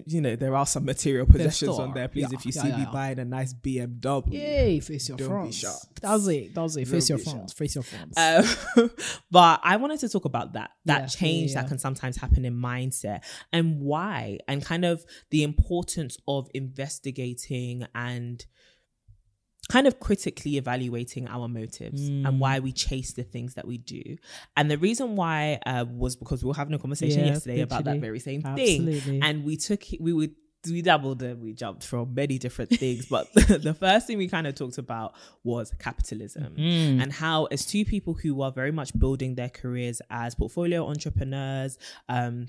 [0.07, 2.09] you know, there are some material possessions on there.
[2.09, 5.29] Please, Yeah, if you yeah, see me buying a nice BMW, Yay, face your Don't
[5.29, 5.55] be France.
[5.57, 6.01] shocked.
[6.03, 6.55] That's it.
[6.55, 6.89] That's it.
[6.89, 7.53] Face Don't your France.
[7.53, 8.17] Face your France.
[8.77, 8.91] Um,
[9.31, 13.21] but I wanted to talk about that that change that can sometimes happen in mindset
[13.53, 18.45] and why, and kind of the importance of investigating and
[19.75, 22.27] kind of critically evaluating our motives Mm.
[22.27, 24.03] and why we chase the things that we do.
[24.57, 27.85] And the reason why uh, was because we were having a conversation Yeah, yesterday about
[27.85, 29.01] that very same Absolutely.
[29.01, 30.35] thing, and we took we would.
[30.71, 33.33] We dabbled and we jumped from many different things, but
[33.69, 37.03] the first thing we kind of talked about was capitalism Mm.
[37.03, 41.79] and how as two people who are very much building their careers as portfolio entrepreneurs
[42.11, 42.47] um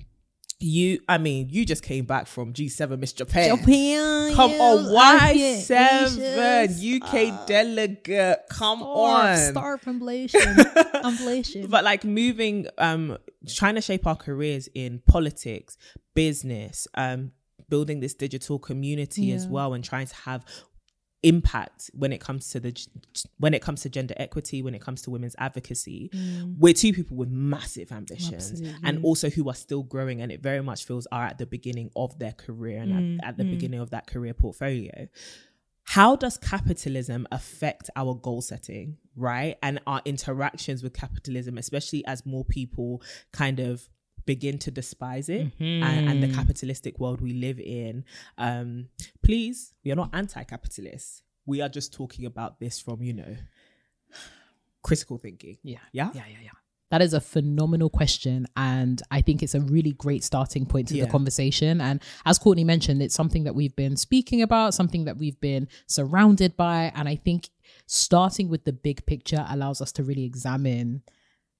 [0.62, 3.50] you i mean you just came back from g7 miss japan.
[4.34, 9.36] Come on y7 uk delegate come on.
[9.36, 10.40] Star inflation.
[11.04, 11.66] inflation.
[11.68, 15.76] but like moving um trying to shape our careers in politics
[16.14, 17.32] business um
[17.68, 20.44] building this digital community as well and trying to have
[21.22, 22.72] impact when it comes to the
[23.38, 26.10] when it comes to gender equity when it comes to women's advocacy.
[26.58, 29.04] We're two people with massive ambitions and Mm.
[29.04, 32.18] Also who are still growing and it very much feels are at the beginning of
[32.18, 35.08] their career and Mm, at, at the beginning of that career portfolio.
[35.84, 39.58] How does capitalism affect our goal setting right?
[39.62, 43.88] And our interactions with capitalism especially as more people kind of
[44.26, 46.36] begin to despise it and, and the Mm-hmm.
[46.40, 48.04] capitalistic world we live in
[48.38, 48.88] um
[49.22, 53.36] please we are not anti-capitalist we are just talking about this from you know
[54.82, 55.78] critical thinking Yeah.
[55.92, 56.50] yeah Yeah, yeah, yeah.
[56.90, 58.46] That is a phenomenal question.
[58.54, 61.06] And I think it's a really great starting point to Yeah.
[61.06, 61.80] the conversation.
[61.80, 65.68] And as Courtney mentioned, it's something that we've been speaking about, something that we've been
[65.86, 66.92] surrounded by.
[66.94, 67.48] And I think
[67.86, 71.02] starting with the big picture allows us to really examine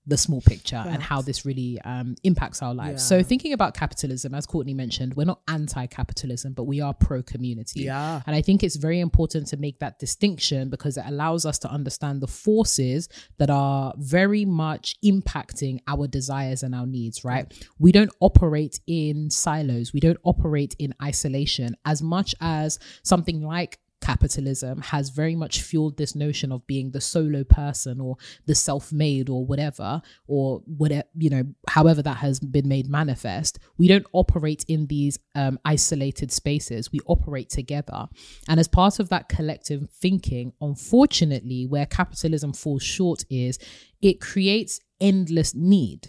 [0.07, 3.03] the small picture and how this really um, impacts our lives.
[3.03, 3.19] Yeah.
[3.19, 7.23] So, thinking about capitalism, as Courtney mentioned, we're not anti capitalism, but we are pro
[7.23, 7.83] community.
[7.83, 8.21] Yeah.
[8.27, 11.71] And I think it's very important to make that distinction because it allows us to
[11.71, 17.53] understand the forces that are very much impacting our desires and our needs, right?
[17.79, 23.79] We don't operate in silos, we don't operate in isolation as much as something like
[24.03, 29.31] capitalism has very much fueled this notion of being the solo person or the self-made
[29.31, 34.65] or whatever or whatever you know however that has been made manifest we don't operate
[34.69, 36.93] in these um, isolated spaces.
[36.93, 38.09] We operate together.
[38.49, 43.59] And as part of that collective thinking unfortunately where capitalism falls short is
[44.01, 46.09] it creates endless need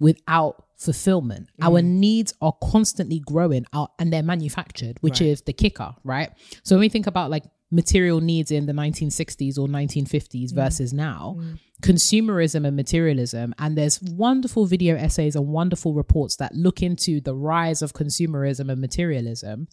[0.00, 1.48] without fulfillment.
[1.60, 1.68] Mm.
[1.68, 6.30] Our needs are constantly growing out and they're manufactured, which is the kicker, right?
[6.62, 10.54] So when we think about like material needs in the 1960s or 1950s mm.
[10.54, 11.58] versus now, mm.
[11.82, 17.34] consumerism and materialism, and there's wonderful video essays and wonderful reports that look into the
[17.34, 19.68] rise of consumerism and materialism.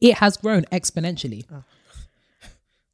[0.00, 1.44] It has grown exponentially.
[1.52, 1.64] Oh.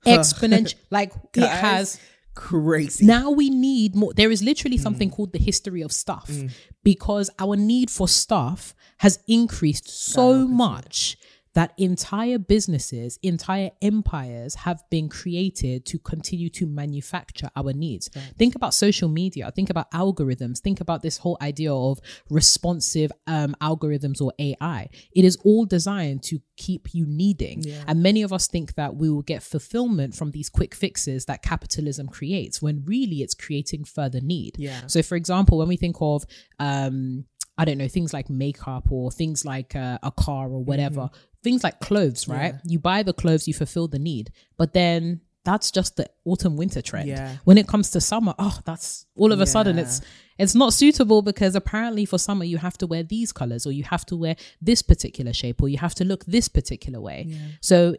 [0.07, 2.01] Exponential, like it has
[2.39, 3.05] crazy.
[3.05, 4.87] Now we need more there is literally mm.
[4.87, 6.51] something called the history of stuff mm.
[6.85, 11.19] because our need for stuff has increased so much
[11.55, 18.09] that entire businesses entire empires have been created to continue to manufacture our needs.
[18.37, 19.51] Think about social media.
[19.51, 20.59] Think about algorithms.
[20.61, 26.23] Think about this whole idea of responsive um, algorithms or ai it is all designed
[26.25, 27.65] to keep you needing.
[27.87, 31.43] And many of us think that we will get fulfillment from these quick fixes that
[31.43, 34.57] capitalism creates when really it's creating further need.
[34.59, 34.81] Yeah.
[34.87, 36.25] So, for example, when we think of,
[36.59, 37.25] um,
[37.57, 41.28] I don't know, things like makeup or things like uh, a car or whatever, Mm-hmm.
[41.43, 42.55] Things like clothes, right?
[42.65, 46.83] You buy the clothes, you fulfill the need, but then that's just the autumn winter
[46.83, 47.09] trend.
[47.09, 47.37] Yeah.
[47.45, 50.01] When it comes to summer, oh, that's all of a sudden it's
[50.37, 53.85] it's not suitable because apparently for summer you have to wear these colors or you
[53.85, 57.35] have to wear this particular shape or you have to look this particular way.
[57.61, 57.97] So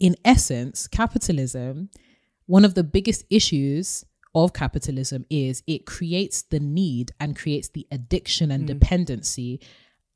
[0.00, 1.90] in essence, capitalism,
[2.46, 7.86] one of the biggest issues of capitalism is it creates the need and creates the
[7.90, 8.66] addiction and mm.
[8.66, 9.60] dependency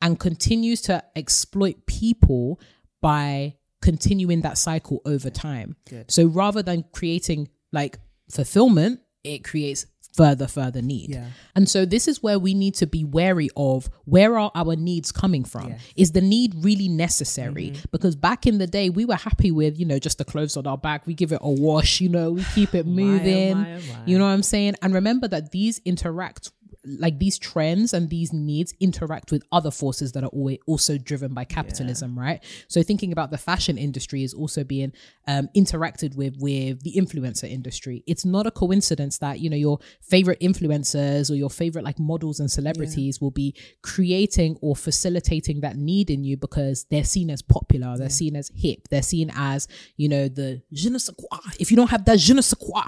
[0.03, 2.61] and continues to exploit people
[3.01, 5.77] by continuing that cycle over time.
[6.09, 7.99] So rather than creating like
[8.31, 11.11] fulfillment, it creates further further need.
[11.11, 11.29] Yeah.
[11.57, 15.11] And so this is where we need to be wary of where are our needs
[15.11, 15.77] coming from?
[15.97, 17.71] Is the need really necessary?
[17.71, 17.85] Mm-hmm.
[17.93, 20.67] Because back in the day we were happy with, you know, just the clothes on
[20.67, 23.57] our back, we give it a wash, you know, we keep it moving.
[23.57, 23.99] my, oh my.
[24.05, 24.75] You know what I'm saying?
[24.83, 26.51] And remember that these interact
[26.85, 31.33] like these trends and these needs interact with other forces that are always also driven
[31.33, 32.43] by capitalism, right?
[32.69, 34.93] So thinking about the fashion industry is also being
[35.29, 38.03] um, interacted with with the influencer industry.
[38.07, 42.41] It's not a coincidence that you know your favorite influencers or your favorite like models
[42.41, 47.43] and celebrities will be creating or facilitating that need in you because they're seen as
[47.43, 51.39] popular, they're seen as hip, they're seen as you know the je ne sais quoi.
[51.61, 52.85] If you don't have that je ne sais quoi,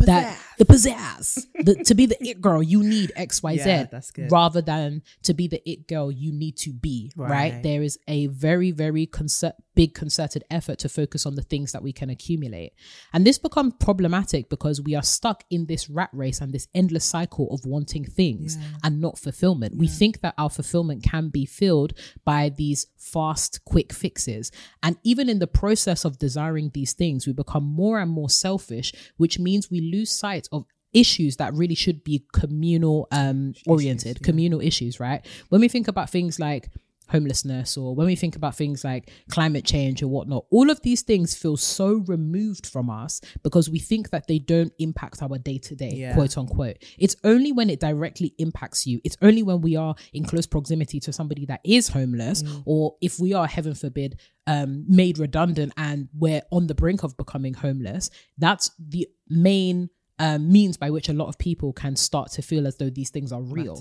[0.00, 3.84] that the pizzazz, the, to be the it girl, you need X Y Z Yeah,
[3.84, 4.30] that's good.
[4.32, 7.62] rather than to be the it girl you need to be right, Right.
[7.62, 11.82] there is a very very concert, big concerted effort to focus on the things that
[11.82, 12.72] we can accumulate.
[13.12, 17.04] And this becomes problematic because we are stuck in this rat race and this endless
[17.04, 19.76] cycle of wanting things and not fulfillment.
[19.76, 21.92] We think that our fulfillment can be filled
[22.24, 24.50] by these fast quick fixes.
[24.82, 28.92] And even in the process of desiring these things we become more and more selfish
[29.16, 34.60] which means we lose sight of issues that really should be communal um oriented communal
[34.60, 35.26] issues right?
[35.50, 36.70] When we think about things like
[37.08, 41.02] homelessness or when we think about things like climate change or whatnot all of these
[41.02, 45.92] things feel so removed from us because we think that they don't impact our day-to-day
[46.14, 49.00] quote unquote it's only when it directly impacts you.
[49.04, 53.18] It's only when we are in close proximity to somebody that is homeless or if
[53.20, 58.10] we are heaven forbid um, made redundant and we're on the brink of becoming homeless
[58.38, 62.66] that's the main um, means by which a lot of people can start to feel
[62.66, 63.76] as though these things are real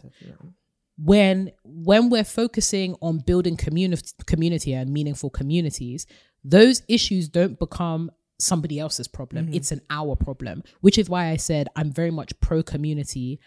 [0.97, 6.05] when when we're focusing on building community community and meaningful communities
[6.43, 9.45] those issues don't become somebody else's problem.
[9.45, 9.55] Mm-hmm.
[9.55, 13.39] It's an our problem which is why i said i'm very much pro community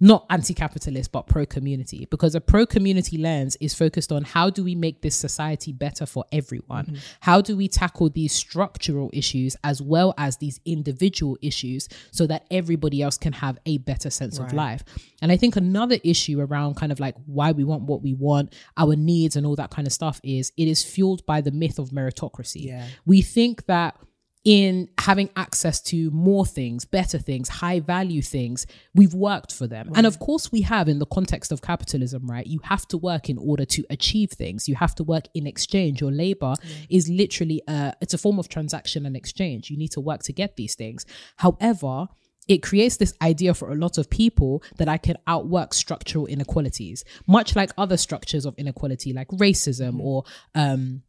[0.00, 5.02] not anti-capitalist but pro-community because a pro-community lens is focused on how do we make
[5.02, 6.86] this society better for everyone?
[6.86, 6.96] Mm-hmm.
[7.20, 12.44] How do we tackle these structural issues as well as these individual issues so that
[12.50, 14.84] everybody else can have a better sense of life?
[15.22, 18.54] And i think another issue around kind of like why we want what we want
[18.76, 21.78] our needs and all that kind of stuff is it is fueled by the myth
[21.78, 22.66] of meritocracy.
[22.66, 22.86] Yeah.
[23.06, 23.96] we think that
[24.44, 29.90] in having access to more things, better things, high value things, we've worked for them.
[29.94, 32.46] And of course, we have in the context of capitalism, right?
[32.46, 34.68] You have to work in order to achieve things.
[34.68, 36.02] You have to work in exchange.
[36.02, 36.54] Your labor
[36.90, 39.70] is literally a, it's a form of transaction and exchange.
[39.70, 41.06] You need to work to get these things.
[41.36, 42.08] However,
[42.46, 47.02] it creates this idea for a lot of people that I can outwork structural inequalities,
[47.26, 51.02] much like other structures of inequality, like racism or um,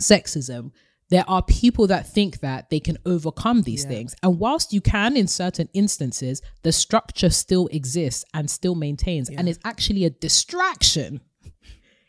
[0.00, 0.72] sexism
[1.10, 5.16] there are people that think that they can overcome these things and whilst you can
[5.16, 11.20] in certain instances the structure still exists and still maintains and it's actually a distraction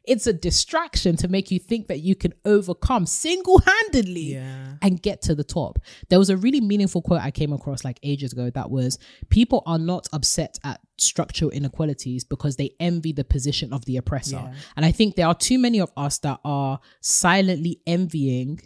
[0.07, 4.75] it's a distraction to make you think that you can overcome single-handedly Yeah.
[4.83, 5.79] and get to the top.
[6.09, 9.63] There was a really meaningful quote I came across like ages ago that was people
[9.65, 14.53] are not upset at structural inequalities because they envy the position of the oppressor.
[14.75, 18.61] And I think there are too many of us that are silently envying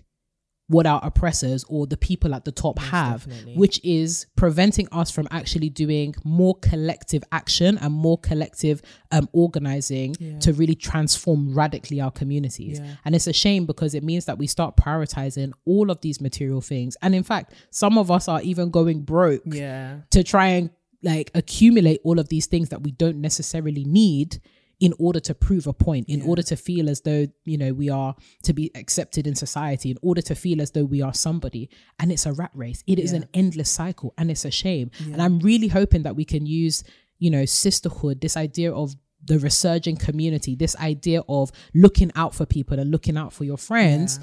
[0.69, 3.55] what our oppressors or the people at the top have, definitely.
[3.55, 10.13] which is preventing us from actually doing more collective action and more collective um, organizing
[10.39, 12.79] to really transform radically our communities.
[13.03, 16.61] And it's a shame because it means that we start prioritizing all of these material
[16.61, 16.95] things.
[17.01, 20.01] And in fact, some of us are even going broke Yeah.
[20.11, 20.69] to try and
[21.01, 24.39] like accumulate all of these things that we don't necessarily need
[24.79, 27.89] in order to prove a point in order to feel as though you know we
[27.89, 31.69] are to be accepted in society in order to feel as though we are somebody.
[31.99, 32.83] And it's a rat race.
[32.87, 34.91] It is an endless cycle and it's a shame.
[35.13, 36.83] And i'm really hoping that we can use
[37.19, 42.45] you know sisterhood this idea of the resurging community this idea of looking out for
[42.45, 44.19] people and looking out for your friends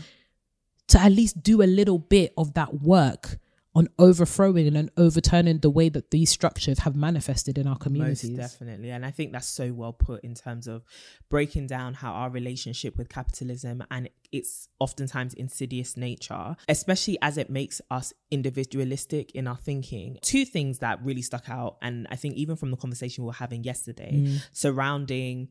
[0.88, 3.38] to at least do a little bit of that work
[3.76, 8.30] on overthrowing and overturning the way that these structures have manifested in our communities.
[8.30, 8.90] Most definitely.
[8.90, 10.82] And I think that's so well put in terms of
[11.28, 17.50] breaking down how our relationship with capitalism and its oftentimes insidious nature, especially as it
[17.50, 20.16] makes us individualistic in our thinking.
[20.22, 23.34] Two things that really stuck out, and I think even from the conversation we were
[23.34, 24.42] having yesterday mm.
[24.52, 25.48] surrounding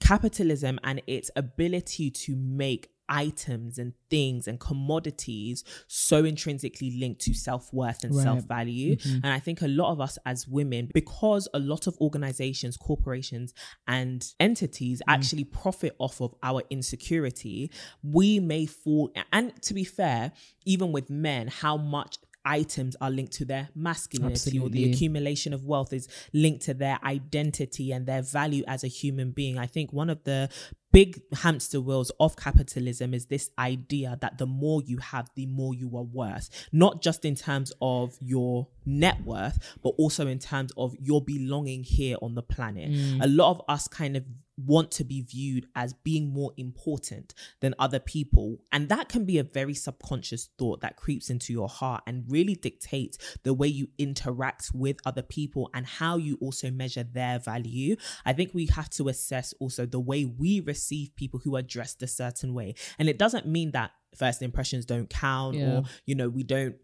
[0.00, 7.34] capitalism and its ability to make items and things and commodities so intrinsically linked to
[7.34, 8.22] self-worth and Right.
[8.22, 9.16] self-value mm-hmm.
[9.16, 13.52] and i think a lot of us as women because a lot of organizations corporations
[13.86, 15.12] and entities mm.
[15.12, 17.70] actually profit off of our insecurity
[18.02, 20.32] we may fall and to be fair
[20.64, 25.64] even with men how much items are linked to their masculinity or the accumulation of
[25.64, 29.58] wealth is linked to their identity and their value as a human being.
[29.58, 30.48] I think one of the
[30.92, 35.74] big hamster wheels of capitalism is this idea that the more you have, the more
[35.74, 40.72] you are worth, not just in terms of your net worth, but also in terms
[40.76, 42.90] of your belonging here on the planet.
[42.90, 43.24] Mm.
[43.24, 44.24] A lot of us kind of
[44.66, 48.58] want to be viewed as being more important than other people.
[48.72, 52.54] And that can be a very subconscious thought that creeps into your heart and really
[52.54, 57.96] dictates the way you interact with other people and how you also measure their value.
[58.24, 62.02] I think we have to assess also the way we receive people who are dressed
[62.02, 62.74] a certain way.
[62.98, 65.78] And it doesn't mean that first impressions don't count Yeah.
[65.78, 66.76] or, you know, we don't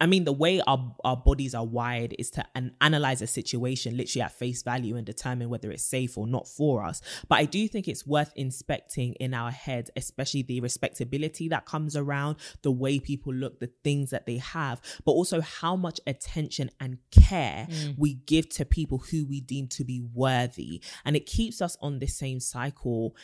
[0.00, 3.96] I mean, the way our, our bodies are wired is to an- analyze a situation
[3.96, 7.00] literally at face value and determine whether it's safe or not for us.
[7.28, 11.96] But I do think it's worth inspecting in our heads, especially the respectability that comes
[11.96, 16.70] around, the way people look, the things that they have, but also how much attention
[16.80, 17.94] and care mm.
[17.98, 20.82] we give to people who we deem to be worthy.
[21.04, 23.14] And it keeps us on the same cycle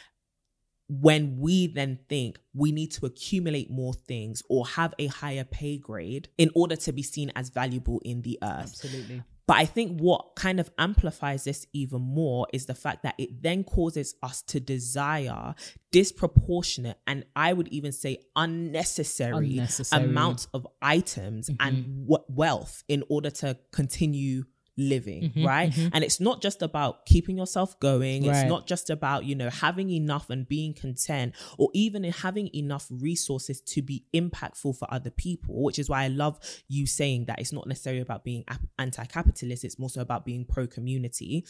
[0.89, 5.79] when we then think we need to accumulate more things or have a higher pay
[5.79, 8.63] grade in order to be seen as valuable in the earth.
[8.63, 9.23] Absolutely.
[9.47, 13.43] But I think what kind of amplifies this even more is the fact that it
[13.43, 15.55] then causes us to desire
[15.91, 20.05] disproportionate and I would even say unnecessary, Unnecessary.
[20.05, 22.03] amounts of items and mm-hmm.
[22.07, 24.45] w- wealth in order to continue
[24.79, 25.71] living, mm-hmm, right?
[25.71, 25.89] Mm-hmm.
[25.93, 28.25] And it's not just about keeping yourself going.
[28.25, 32.49] It's not just about, you know, having enough and being content or even in having
[32.55, 37.27] enough resources to be impactful for other people, which is why I love you saying
[37.27, 38.45] that it's not necessarily about being
[38.79, 41.45] anti-capitalist, it's more so about being pro-community.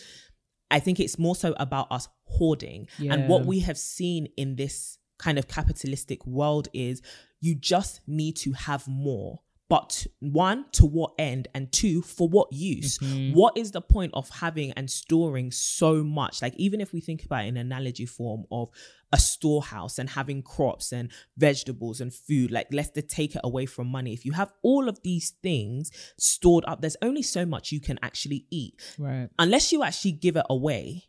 [0.71, 2.89] I think it's more so about us hoarding.
[2.99, 7.03] And what we have seen in this kind of capitalistic world is
[7.41, 9.41] you just need to have more.
[9.73, 11.49] But one, to what end?
[11.55, 12.99] And two, for what use?
[12.99, 13.35] Mm-hmm.
[13.35, 16.43] What is the point of having and storing so much?
[16.43, 18.69] Like, even if we think about in analogy form of
[19.15, 23.87] a storehouse and having crops and vegetables and food, like, let's take it away from
[23.87, 24.13] money.
[24.13, 27.99] If you have all of these things stored up, there's only so much you can
[28.03, 29.31] actually eat Right.
[29.39, 31.05] unless you actually give it away,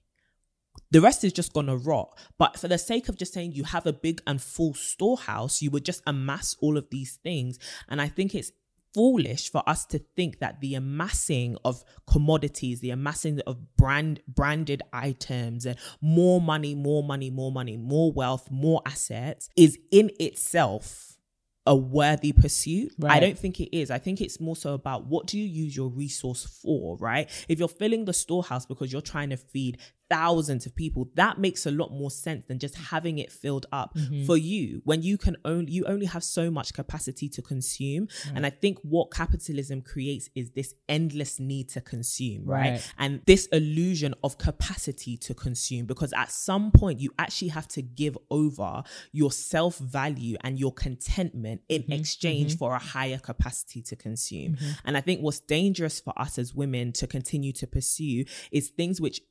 [0.94, 2.18] the rest is just gonna rot.
[2.38, 5.72] But for the sake of just saying you have a big and full storehouse, you
[5.72, 7.58] would just amass all of these things.
[7.90, 8.52] And I think it's
[8.94, 14.84] foolish for us to think that the amassing of commodities, the amassing of brand branded
[14.94, 21.18] items and more money, more money, more money, more wealth, more assets is in itself
[21.66, 22.92] a worthy pursuit.
[23.04, 23.90] I don't think it is.
[23.90, 27.30] I think it's more so about what do you use your resource for, right?
[27.48, 29.78] If you're filling the storehouse because you're trying to feed
[30.14, 33.96] thousands of people, that makes a lot more sense than just having it filled up
[33.96, 34.26] mm-hmm.
[34.26, 38.08] for you when you can only you only have so much capacity to consume.
[38.36, 42.74] And I think what capitalism creates is this endless need to consume, right?
[42.74, 42.94] Right.
[43.00, 47.82] And this illusion of capacity to consume because at some point you actually have to
[47.82, 51.94] give over your self-value and your contentment in mm-hmm.
[51.94, 52.60] exchange mm-hmm.
[52.60, 54.58] for a higher capacity to consume.
[54.86, 59.02] And I think what's dangerous for us as women to continue to pursue is things
[59.02, 59.22] which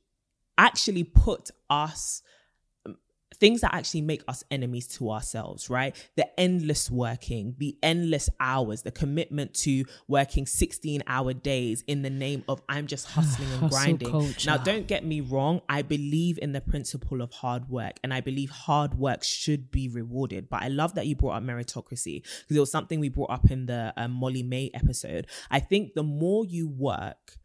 [0.57, 2.21] actually put us
[3.43, 5.95] things that actually make us enemies to ourselves, right?
[6.15, 12.09] The endless working, the endless hours, the commitment to working 16 hour days in the
[12.09, 14.09] name of I'm just hustling and grinding.
[14.09, 14.49] culture.
[14.49, 18.21] Now, don't get me wrong, I believe in the principle of hard work and I
[18.21, 20.49] believe hard work should be rewarded.
[20.49, 23.51] But I love that you brought up meritocracy because it was something we brought up
[23.51, 25.27] in the um, Molly-Mae episode.
[25.51, 27.37] I think the more you work,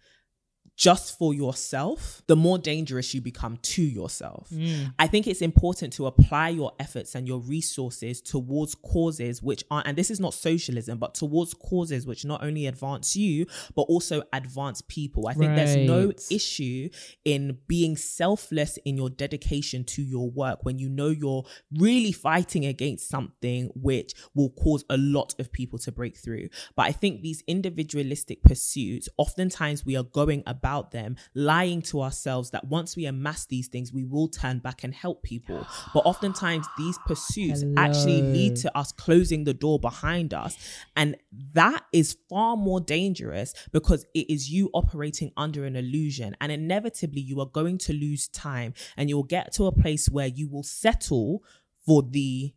[0.78, 4.48] just for yourself, the more dangerous you become to yourself.
[4.50, 4.94] Mm.
[4.96, 9.88] I think it's important to apply your efforts and your resources towards causes which aren't,
[9.88, 14.22] and this is not socialism, but towards causes which not only advance you, but also
[14.32, 15.26] advance people.
[15.26, 16.88] I think there's no issue
[17.24, 21.44] in being selfless in your dedication to your work when you know you're
[21.76, 26.50] really fighting against something which will cause a lot of people to break through.
[26.76, 32.50] But I think these individualistic pursuits, oftentimes we are going about them lying to ourselves
[32.50, 35.66] that once we amass these things, we will turn back and help people.
[35.94, 40.56] But oftentimes these pursuits actually lead to us closing the door behind us.
[40.96, 41.16] And
[41.52, 46.36] that is far more dangerous because it is you operating under an illusion.
[46.40, 50.26] And inevitably, you are going to lose time and you'll get to a place where
[50.26, 51.42] you will settle
[51.86, 52.52] for the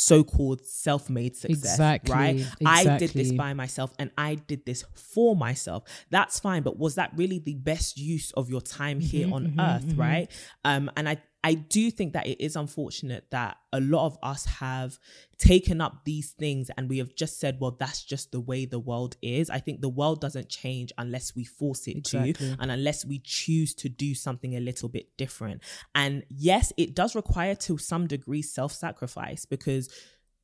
[0.00, 2.46] so-called self-made success Exactly, right?
[2.66, 5.84] I did this by myself and i did this for myself.
[6.10, 9.60] That's fine but was that really the best use of your time here Mm-hmm, on
[9.60, 10.30] earth right?
[10.64, 14.44] Um and i i do think that it is unfortunate that a lot of us
[14.46, 14.98] have
[15.38, 18.78] taken up these things and we have just said well that's just the way the
[18.78, 19.48] world is.
[19.48, 22.32] I think the world doesn't change unless we force it Exactly.
[22.34, 25.62] to and unless we choose to do something a little bit different.
[25.94, 29.88] And yes it does require to some degree self-sacrifice because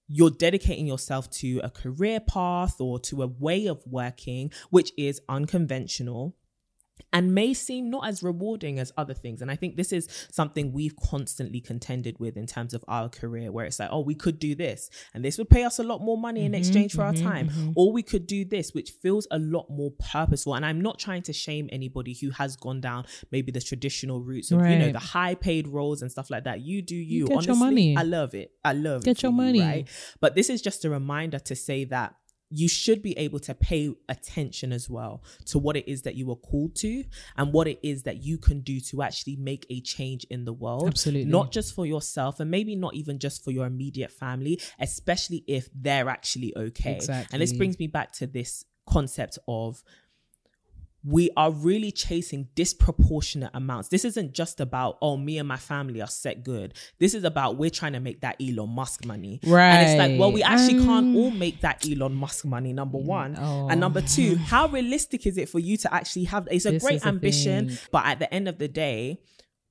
[0.08, 5.20] you're dedicating yourself to a career path or to a way of working which is
[5.28, 6.36] unconventional
[7.12, 9.42] and may seem not as rewarding as other things.
[9.42, 13.52] And I think this is something we've constantly contended with in terms of our career,
[13.52, 16.00] where it's like, oh, we could do this, and this would pay us a lot
[16.00, 17.72] more money in mm-hmm, exchange for our mm-hmm, time, mm-hmm.
[17.76, 20.54] or we could do this, which feels a lot more purposeful.
[20.54, 24.50] And I'm not trying to shame anybody who has gone down maybe the traditional routes
[24.50, 26.60] of you know the high paid roles and stuff like that.
[26.60, 27.26] You do you.
[27.26, 27.96] get your money.
[27.96, 28.52] I love it.
[28.64, 29.04] I love it.
[29.04, 29.60] Get your you, money.
[29.60, 29.88] right?
[30.20, 32.14] But this is just a reminder to say that
[32.50, 36.30] you should be able to pay attention as well to what it is that you
[36.30, 37.04] are called to
[37.36, 40.52] and what it is that you can do to actually make a change in the
[40.52, 40.86] world.
[40.86, 41.30] Absolutely.
[41.30, 45.68] Not just for yourself and maybe not even just for your immediate family, especially if
[45.74, 46.96] they're actually okay.
[46.96, 47.34] Exactly.
[47.34, 49.82] And this brings me back to this concept of
[51.08, 53.88] we are really chasing disproportionate amounts.
[53.90, 56.74] This isn't just about, oh, me and my family are set good.
[56.98, 59.38] This is about we're trying to make that Elon Musk money.
[59.46, 59.70] Right.
[59.70, 62.98] And it's like, well, we actually can't Um, all make that Elon Musk money, number
[62.98, 63.36] one.
[63.38, 63.68] Oh.
[63.68, 66.82] And number two, how realistic is it for you to actually have it's a This
[66.82, 67.78] great ambition, thing.
[67.92, 69.20] but at the end of the day,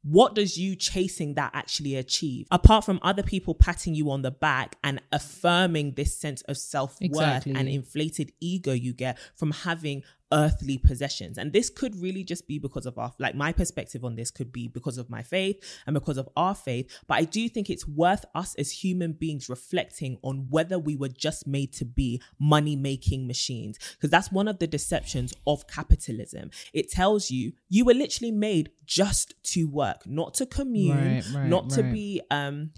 [0.03, 2.45] what does you chasing that actually achieve?
[2.51, 7.01] Apart from other people patting you on the back and affirming this sense of self-worth
[7.01, 7.55] Exactly.
[7.55, 10.03] and inflated ego you get from having
[10.36, 11.38] earthly possessions.
[11.38, 14.51] And this could really just be because of our like my perspective on this could
[14.51, 16.91] be because of my faith and because of our faith.
[17.07, 21.09] But I do think it's worth us as human beings reflecting on whether we were
[21.09, 23.79] just made to be money making machines.
[23.93, 26.51] Because that's one of the deceptions of capitalism.
[26.73, 31.45] It tells you you were literally made just to work, not to commune, Right, right,
[31.45, 32.71] not to be um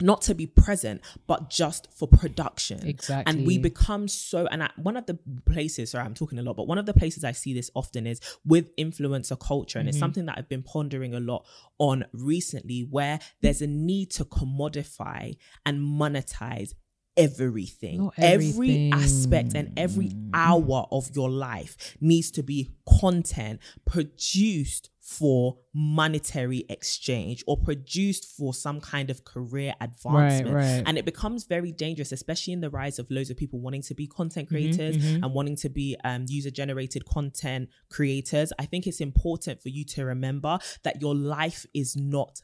[0.00, 2.86] not to be present, but just for production.
[2.86, 3.32] Exactly.
[3.32, 6.56] And we become so, and I, one of the places, sorry, I'm talking a lot,
[6.56, 9.78] but one of the places I see this often is with influencer culture.
[9.78, 10.04] And it's Mm-hmm.
[10.04, 11.46] something that I've been pondering a lot
[11.78, 15.36] on recently, where there's a need to commodify
[15.66, 16.74] and monetize
[17.16, 18.04] everything.
[18.04, 25.58] Not Every aspect and every hour of your life needs to be content produced for
[25.74, 30.54] monetary exchange or produced for some kind of career advancement.
[30.54, 30.82] right.
[30.86, 33.94] And it becomes very dangerous, especially in the rise of loads of people wanting to
[33.94, 38.52] be content Mm-hmm, creators and wanting to be um, user generated content creators.
[38.58, 42.40] I think it's important for you to remember that your life is not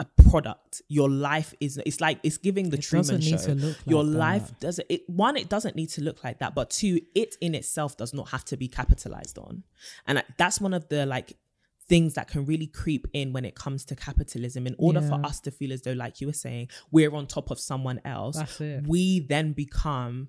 [0.00, 0.82] a product.
[0.88, 3.30] Your life is it's like it's giving the It Truman doesn't show.
[3.30, 6.38] need to look Your like life doesn't it one it doesn't need to look like
[6.38, 9.64] that, but two it in itself does not have to be capitalized on.
[10.06, 11.36] And that's one of the like
[11.88, 14.66] things that can really creep in when it comes to capitalism.
[14.66, 17.50] In order for us to feel as though like you were saying we're on top
[17.50, 18.36] of someone else
[18.86, 20.28] we then become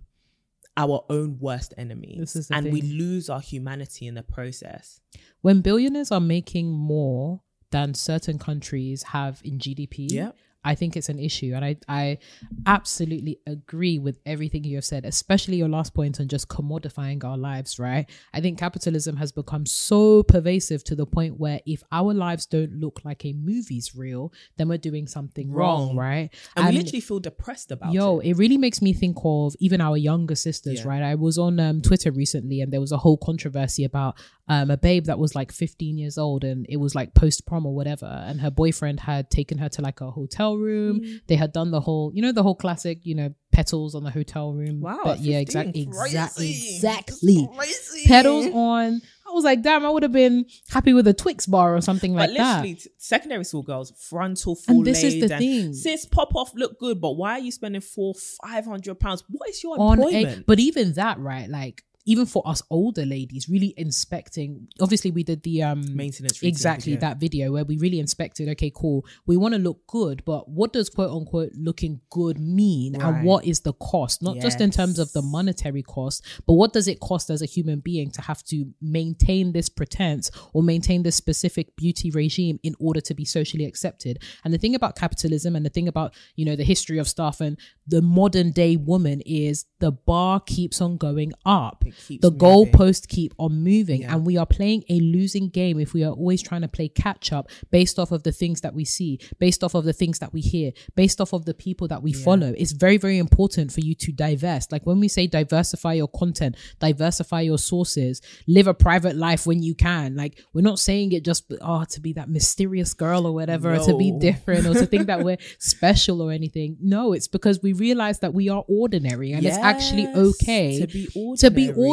[0.77, 5.01] our own worst enemies This is the and we lose our humanity in the process.
[5.41, 7.41] When billionaires are making more
[7.71, 10.31] than certain countries have in GDP, Yeah.
[10.61, 11.53] I think it's an issue.
[11.55, 12.17] And I, I
[12.65, 17.37] absolutely agree with everything you have said, especially your last point on just commodifying our
[17.37, 18.09] lives, right?
[18.33, 22.73] I think capitalism has become so pervasive to the point where if our lives don't
[22.73, 25.95] look like a movie's real, then we're doing something wrong, Wrong.
[25.97, 26.29] right?
[26.55, 29.81] and, we literally feel depressed about Yo, it it really makes me think of even
[29.81, 30.87] our younger sisters, Yeah.
[30.89, 31.01] right?
[31.01, 34.15] I was on um, Twitter recently and there was a whole controversy about
[34.49, 37.67] um, a babe that was like 15 years old and it was like post prom
[37.67, 38.07] or whatever.
[38.07, 41.01] And her boyfriend had taken her to like a hotel room.
[41.01, 41.21] Mm.
[41.27, 44.09] They had done the whole, you know, the whole classic, you know, petals on the
[44.09, 44.81] hotel room.
[44.81, 45.81] wow But yeah, 15, exactly.
[45.83, 46.49] Exactly.
[46.49, 48.03] Exactly.
[48.07, 49.01] Petals on.
[49.27, 52.13] I was like, damn, I would have been happy with a Twix bar or something
[52.13, 52.51] but like that.
[52.55, 55.73] literally, t- secondary school girls, frontal full And this is the thing.
[55.73, 59.23] Sis, pop off, look good, but why are you spending four, five hundred pounds?
[59.29, 60.47] What is your on a employment?
[60.47, 65.43] but even that right like even for us older ladies really inspecting obviously we did
[65.43, 67.01] the um Maintenance exactly video.
[67.07, 70.73] that video where we really inspected okay cool we want to look good but what
[70.73, 72.93] does quote unquote looking good mean?
[72.93, 73.03] Right.
[73.03, 74.21] and what is the cost?
[74.23, 77.45] Not just in terms of the monetary cost but what does it cost as a
[77.45, 82.75] human being to have to maintain this pretense or maintain this specific beauty regime in
[82.79, 84.23] order to be socially accepted?
[84.43, 87.39] And the thing about capitalism and the thing about you know the history of stuff
[87.41, 87.57] and
[87.87, 93.63] the modern day woman is the bar keeps on going up the goalposts keep on
[93.63, 94.15] moving Yeah.
[94.15, 97.31] and we are playing a losing game if we are always trying to play catch
[97.31, 100.33] up based off of the things that we see based off of the things that
[100.33, 103.81] we hear based off of the people that we follow it's very very important for
[103.81, 108.73] you to divest like when we say diversify your content diversify your sources live a
[108.73, 112.29] private life when you can like we're not saying it just oh to be that
[112.29, 116.31] mysterious girl or whatever or to be different or to think that we're special or
[116.31, 120.87] anything no it's because we realize that we are ordinary and it's actually okay to
[120.87, 121.37] be ordinary.
[121.37, 121.88] to be ordinary.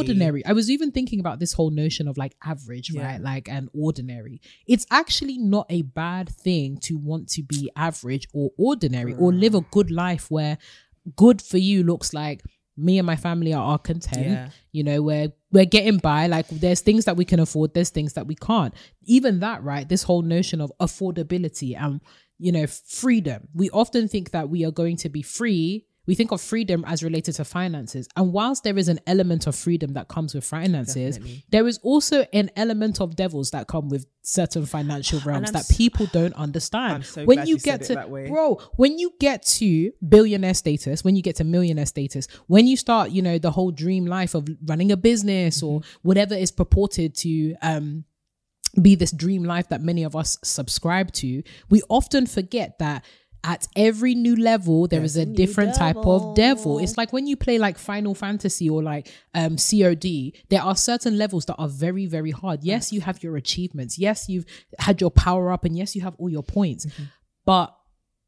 [0.46, 3.04] I was even thinking about this whole notion of like average, Yeah.
[3.04, 3.20] right?
[3.20, 4.40] Like an ordinary.
[4.66, 9.54] It's actually not a bad thing to want to be average or ordinary or live
[9.54, 10.58] a good life where
[11.14, 12.42] good for you looks like
[12.76, 14.26] me and my family are, are content.
[14.26, 14.48] Yeah.
[14.72, 16.26] You know, we're we're getting by.
[16.26, 18.74] Like there's things that we can afford, there's things that we can't.
[19.04, 19.88] Even that, right?
[19.88, 22.00] This whole notion of affordability and
[22.38, 23.48] you know, freedom.
[23.54, 25.85] We often think that we are going to be free.
[26.06, 28.08] We think of freedom as related to finances.
[28.16, 31.44] And whilst there is an element of freedom that comes with finances, Definitely.
[31.50, 36.06] there is also an element of devils that come with certain financial realms that people
[36.12, 36.92] don't understand.
[36.94, 38.28] I'm so when glad you you get to that way.
[38.28, 42.76] bro, when you get to billionaire status, when you get to millionaire status, when you
[42.76, 46.08] start, you know, the whole dream life of running a business or Mm-hmm.
[46.08, 48.04] whatever is purported to um
[48.80, 53.04] be this dream life that many of us subscribe to, we often forget that
[53.44, 56.78] at every new level there is a, different type of devil.
[56.78, 61.16] It's like when you play like Final Fantasy or like um COD, there are certain
[61.18, 62.64] levels that are very very hard.
[62.64, 63.98] Yes, you have your achievements.
[63.98, 64.46] Yes, you've
[64.78, 66.86] had your power up and yes, you have all your points.
[67.44, 67.76] But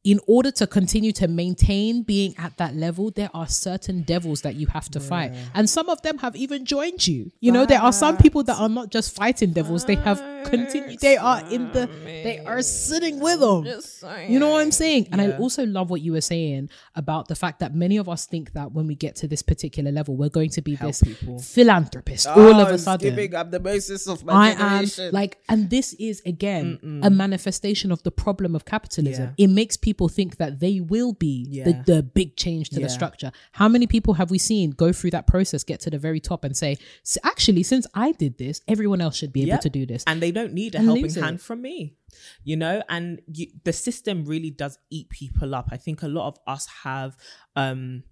[0.04, 4.54] in order to continue to maintain being at that level, there are certain devils that
[4.54, 5.32] you have to fight.
[5.54, 7.30] And some of them have even joined you.
[7.40, 11.00] You know, there are some people that are not just fighting devils, they have continued,
[11.00, 13.64] they are in the, they are sitting with them.
[14.28, 15.08] You know what I'm saying?
[15.12, 18.26] And I also love what you were saying about the fact that many of us
[18.26, 21.38] think that when we get to this particular level, we're going to be this people.
[21.38, 23.34] philanthropist ah, all of a sudden.
[23.34, 28.10] up the basis of I am like, and this is again a manifestation of the
[28.10, 29.34] problem of capitalism.
[29.36, 31.64] It makes people think that they will be Yeah.
[31.64, 33.30] the, the big change to the structure.
[33.52, 36.44] How many people have we seen go through that process, get to the very top,
[36.44, 36.76] and say,
[37.24, 39.60] actually, since I did this, everyone else should be able Yep.
[39.62, 40.04] to do this?
[40.06, 41.98] and they don't need a And helping hand from me
[42.44, 42.82] you know?
[42.88, 45.68] And you, the system really does eat people up.
[45.70, 47.16] I think a lot of us have
[47.56, 48.04] um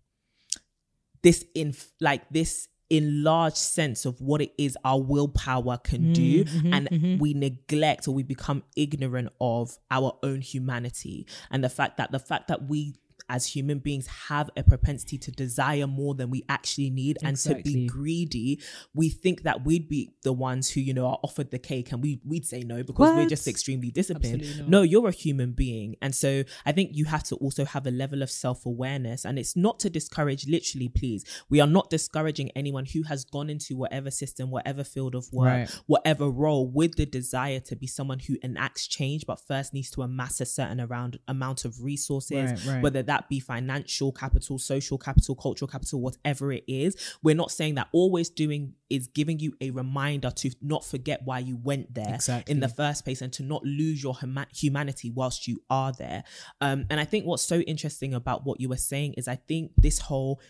[1.23, 6.45] this in like this enlarged sense of what it is our willpower can mm, do.
[6.45, 7.19] Mm-hmm, and mm-hmm.
[7.19, 11.27] we neglect or we become ignorant of our own humanity.
[11.51, 12.95] And the fact that the fact that we
[13.29, 17.55] as human beings have a propensity to desire more than we actually need and to
[17.57, 18.61] be greedy
[18.95, 22.03] we think that we'd be the ones who you know are offered the cake and
[22.03, 24.69] we we'd say no because we're just extremely disciplined.
[24.69, 25.97] No you're a human being.
[26.03, 29.57] And so i think you have to also have a level of self-awareness and it's
[29.57, 31.25] not to discourage literally please.
[31.49, 35.47] We are not discouraging anyone who has gone into whatever system whatever field of work
[35.47, 35.71] Right.
[35.87, 40.03] whatever role with the desire to be someone who enacts change but first needs to
[40.03, 42.83] amass a certain around amount of resources Right, right.
[42.83, 47.75] whether that be financial capital social capital cultural capital whatever it is we're not saying
[47.75, 52.15] that always doing is giving you a reminder to not forget why you went there
[52.15, 52.53] Exactly.
[52.53, 56.23] in the first place and to not lose your huma- humanity whilst you are there
[56.61, 59.73] um and i think what's so interesting about what you were saying is i think
[59.77, 60.41] this whole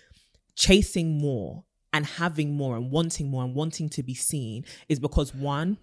[0.54, 5.34] chasing more and having more and wanting more and wanting to be seen is because
[5.34, 5.78] one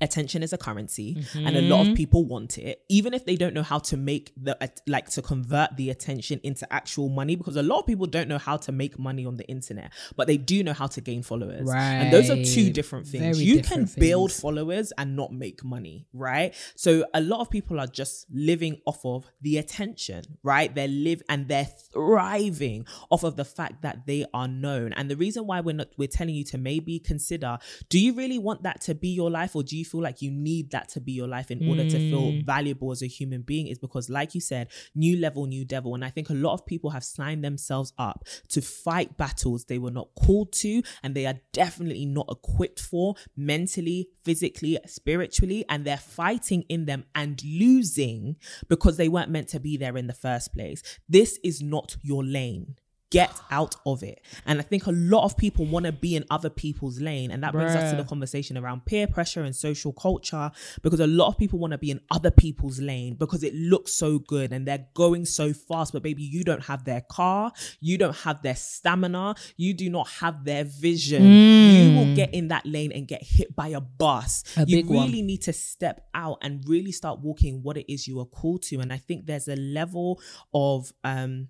[0.00, 1.94] attention is a currency and a lot of mm-hmm.
[1.94, 2.82] people want it.
[2.88, 4.56] Even if they don't know how to make the
[4.86, 8.38] like to convert the attention into actual money because a lot of people don't know
[8.38, 11.68] how to make money on the internet but they do know how to gain followers.
[11.70, 13.38] And those are two different things.
[13.38, 14.40] Very you can build things.
[14.40, 16.54] followers and not make money right?
[16.74, 20.74] So a lot of people are just living off of the attention right?
[20.74, 24.92] They live and they're thriving off of the fact that they are known.
[24.94, 27.58] And the reason why we're not we're telling you to maybe consider
[27.88, 30.30] do you really want that to be your life or do you feel like you
[30.30, 32.46] need that to be your life in order to feel mm.
[32.46, 33.66] valuable as a human being?
[33.66, 35.94] Is because like you said new level new devil.
[35.94, 39.78] And i think a lot of people have signed themselves up to fight battles they
[39.78, 45.64] were not called to and they are definitely not equipped for mentally physically spiritually.
[45.68, 48.36] And they're fighting in them and losing
[48.68, 50.82] because they weren't meant to be there in the first place.
[51.08, 52.76] This is not your lane
[53.10, 54.20] get out of it.
[54.46, 57.30] And I think a lot of people want to be in other people's lane.
[57.30, 60.50] And that brings us to the conversation around peer pressure and social culture
[60.82, 63.92] because a lot of people want to be in other people's lane because it looks
[63.92, 65.92] so good and they're going so fast.
[65.92, 70.08] But baby, you don't have their car, you don't have their stamina, you do not
[70.08, 71.22] have their vision.
[71.24, 74.42] You will get in that lane and get hit by a bus.
[74.56, 75.06] A you big one.
[75.06, 78.62] really need to step out and really start walking what it is you are called
[78.62, 78.80] to.
[78.80, 80.20] And I think there's a level
[80.52, 81.48] of um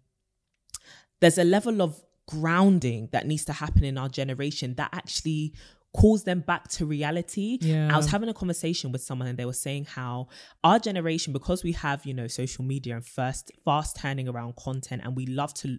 [1.21, 5.55] there's a level of grounding that needs to happen in our generation that actually
[5.95, 7.59] calls them back to reality.
[7.61, 7.89] Yeah.
[7.93, 10.29] I was having a conversation with someone and they were saying how
[10.63, 15.03] our generation, because we have, you know, social media and first fast turning around content
[15.05, 15.79] and we love to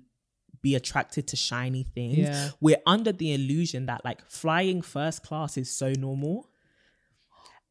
[0.63, 2.49] be attracted to shiny things, Yeah.
[2.59, 6.49] we're under the illusion that like flying first class is so normal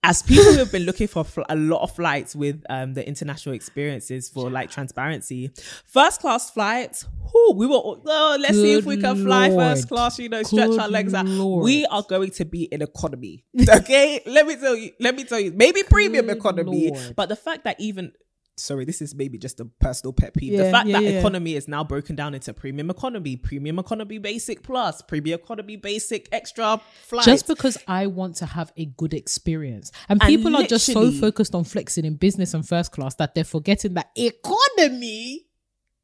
[0.03, 3.07] as people who have been looking for fl- a lot of flights with um, the
[3.07, 5.51] international experiences for like transparency,
[5.85, 9.63] first class flights, whew, we were, oh, let's see if we can fly Lord.
[9.65, 11.27] first class, you know, stretch our legs out.
[11.27, 11.65] Lord.
[11.65, 13.45] We are going to be in economy.
[13.69, 14.21] Okay.
[14.27, 17.15] let me tell you, let me tell you, maybe premium Good economy, Lord.
[17.17, 18.13] but the fact that even
[18.57, 20.53] sorry, this is maybe just a personal pet peeve.
[20.53, 21.19] Yeah, the fact yeah, that yeah.
[21.19, 26.29] economy is now broken down into premium economy, premium economy basic plus, premium economy basic
[26.33, 27.25] extra flight.
[27.25, 29.93] just because I want to have a good experience.
[30.09, 33.35] And And people are just so focused on flexing in business and first class that
[33.35, 35.47] they're forgetting that economy,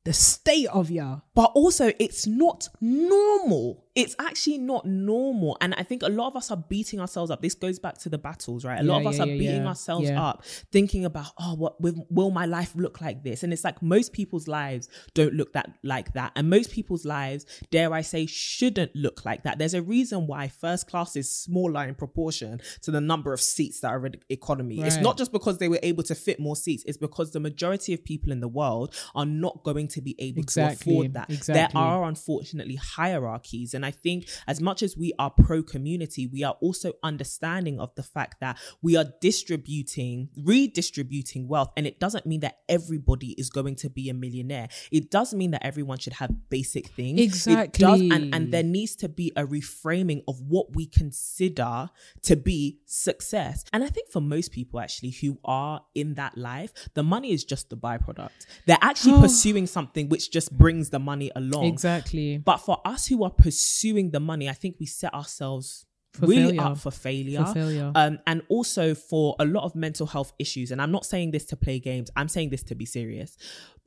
[0.04, 1.20] the state of ya.
[1.34, 3.81] but also it's not normal.
[3.94, 5.58] It's actually not normal.
[5.60, 7.42] And I think a lot of us are beating ourselves up.
[7.42, 8.80] This goes back to the battles, right?
[8.80, 11.78] A lot Yeah, of us yeah, are yeah, beating ourselves up, thinking about, oh, what
[11.80, 13.42] will, will my life look like this?
[13.42, 16.32] And it's like most people's lives don't look that like that.
[16.36, 19.58] And most people's lives, dare I say, shouldn't look like that.
[19.58, 23.80] There's a reason why first class is smaller in proportion to the number of seats
[23.80, 24.80] that are in economy.
[24.80, 27.92] It's not just because they were able to fit more seats, it's because the majority
[27.92, 31.28] of people in the world are not going to be able Exactly, to afford that.
[31.46, 33.74] There are unfortunately hierarchies.
[33.74, 37.94] And I think as much as we are pro community, we are also understanding of
[37.94, 41.70] the fact that we are distributing, redistributing wealth.
[41.76, 44.68] And it doesn't mean that everybody is going to be a millionaire.
[44.90, 47.20] It does mean that everyone should have basic things.
[47.46, 48.10] It does, Exactly.
[48.10, 51.90] and, and there needs to be a reframing of what we consider
[52.22, 53.64] to be success.
[53.72, 57.44] And I think for most people actually who are in that life, the money is
[57.44, 58.30] just the byproduct.
[58.66, 61.64] They're actually pursuing something which just brings the money along.
[61.66, 62.38] Exactly.
[62.38, 63.71] But for us who are pursuing
[64.10, 66.60] the money, I think we set ourselves For really failure.
[66.62, 67.44] up for failure.
[67.44, 67.92] For failure.
[67.94, 70.70] Um, and also for a lot of mental health issues.
[70.70, 73.36] And I'm not saying this to play games, I'm saying this to be serious.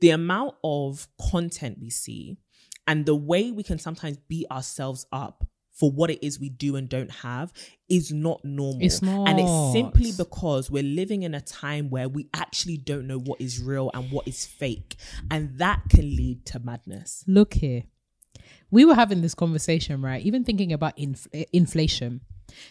[0.00, 2.36] The amount of content we see
[2.86, 5.44] and the way we can sometimes beat ourselves up
[5.76, 7.52] for what it is we do and don't have
[7.88, 8.78] is not normal.
[8.80, 9.28] It's not.
[9.28, 13.40] And it's simply because we're living in a time where we actually don't know what
[13.40, 14.96] is real and what is fake.
[15.30, 17.24] And that can lead to madness.
[17.26, 17.84] Look here.
[18.70, 20.24] We were having this conversation, right?
[20.24, 22.20] Even thinking about inf- inflation.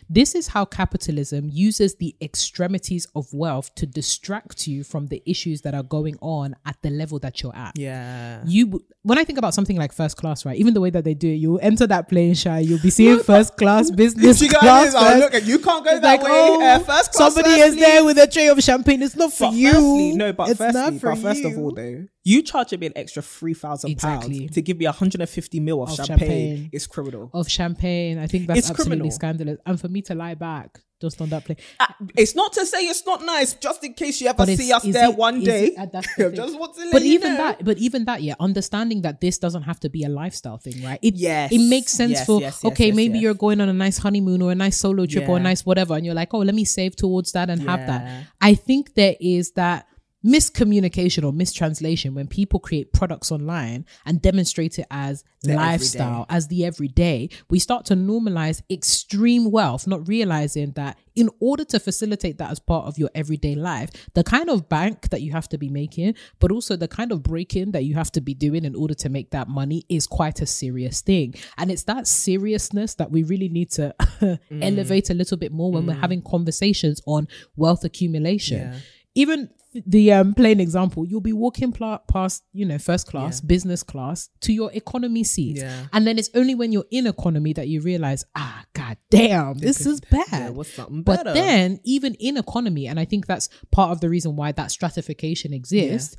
[0.10, 5.62] This is how capitalism uses the extremities of wealth to distract you from the issues
[5.62, 7.74] that are going on at the level that you're at.
[7.78, 8.42] Yeah.
[8.46, 10.58] You, when I think about something like first class, right?
[10.58, 12.60] Even the way that they do it, you enter that plane, shy.
[12.60, 14.94] You'll be seeing first class, business You class.
[14.94, 15.18] first.
[15.20, 16.30] look, at- you can't go It's that like, way.
[16.32, 19.02] oh, uh, first class, somebody first, is there with a tray of champagne.
[19.02, 19.72] It's not for But you.
[19.72, 22.88] firstly, no, but it's firstly, not for but first of all, though, you charging me
[22.88, 24.40] an extra three thousand Exactly.
[24.42, 26.70] pounds to give me 150 mil of, Of champagne, champagne.
[26.74, 27.30] is criminal.
[27.34, 28.18] of champagne.
[28.18, 29.12] I think that's It's absolutely criminal.
[29.12, 29.58] scandalous.
[29.66, 31.58] And for me to lie back just on that plane.
[31.80, 34.84] Uh, it's not to say it's not nice, just in case you ever see us
[34.84, 35.66] there it- one day.
[35.78, 37.38] it- the just want to But even know.
[37.38, 40.82] that, but even that, yeah, understanding that this doesn't have to be a lifestyle thing,
[40.84, 41.00] right?
[41.02, 41.52] It, Yes.
[41.52, 44.42] it makes sense Yes, for yes, okay, yes, maybe you're going on a nice honeymoon
[44.42, 46.64] or a nice solo trip or a nice whatever, and you're like, oh, let me
[46.64, 48.28] save towards that and have that.
[48.40, 49.88] I think there is that
[50.26, 56.48] miscommunication or mistranslation when people create products online and demonstrate it as The lifestyle, as
[56.48, 57.30] the everyday.
[57.50, 62.60] We start to normalize extreme wealth, not realizing that in order to facilitate that as
[62.60, 66.16] part of your everyday life, the kind of bank that you have to be making,
[66.40, 68.96] but also the kind of break in that you have to be doing in order
[68.96, 71.36] to make that money is quite a serious thing.
[71.58, 74.40] And it's that seriousness that we really need to mm.
[74.52, 76.02] elevate a little bit more when we're mm.
[76.02, 78.72] having conversations on wealth accumulation.
[78.72, 78.80] Yeah.
[79.14, 79.50] Even
[79.86, 84.30] the um, plane example, you'll be walking pla- past, you know, first class, business class
[84.42, 85.58] to your economy seat.
[85.58, 85.88] Yeah.
[85.94, 89.86] And then it's only when you're in economy that you realize, ah, god damn, this
[89.86, 90.26] is bad.
[90.32, 91.34] Yeah, what's something But better?
[91.34, 95.54] then, even in economy, and I think that's part of the reason why that stratification
[95.54, 96.16] exists.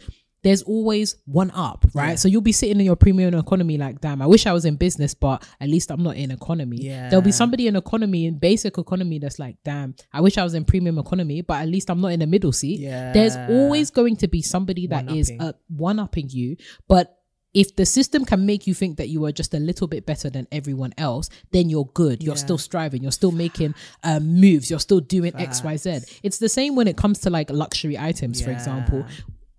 [0.46, 2.10] There's always one up, right?
[2.10, 2.14] Yeah.
[2.14, 4.76] So you'll be sitting in your premium economy, like, damn, I wish I was in
[4.76, 6.78] business, but at least I'm not in economy.
[6.80, 7.08] Yeah.
[7.08, 10.54] There'll be somebody in economy, in basic economy, that's like, damn, I wish I was
[10.54, 12.78] in premium economy, but at least I'm not in the middle seat.
[12.78, 13.12] Yeah.
[13.12, 15.40] There's always going to be somebody that is One-upping.
[15.48, 17.12] uh, one upping you, but
[17.52, 20.28] if the system can make you think that you are just a little bit better
[20.28, 22.22] than everyone else, then you're good.
[22.22, 22.46] You're Yeah.
[22.46, 23.02] still striving.
[23.02, 23.74] You're still making
[24.04, 24.68] um, moves.
[24.70, 26.00] You're still doing X, Y, Z.
[26.22, 29.06] It's the same when it comes to like luxury items, for example.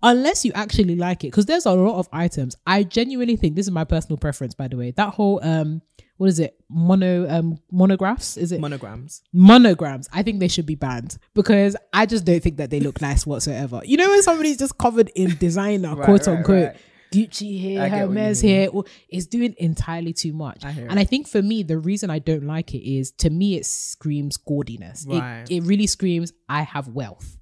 [0.02, 2.56] Unless you actually like it, because there's a lot of items.
[2.66, 4.92] I genuinely think this is my personal preference, by the way.
[4.92, 5.82] That whole um,
[6.18, 6.56] what is it?
[6.68, 8.36] Mono um monographs?
[8.36, 9.22] Is it monograms.
[9.32, 13.00] monograms, I think they should be banned because I just don't think that they look
[13.00, 13.80] nice whatsoever.
[13.84, 16.76] You know when somebody's just covered in designer, Right, quote right, unquote, right.
[17.10, 20.64] Gucci here, I get what you Hermes here, or is doing entirely too much.
[20.64, 23.56] I and I think for me, the reason I don't like it is to me
[23.56, 25.06] it screams gaudiness.
[25.08, 27.37] It it really screams I have wealth.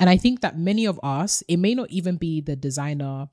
[0.00, 3.28] And I think that many of us, it may not even be the designer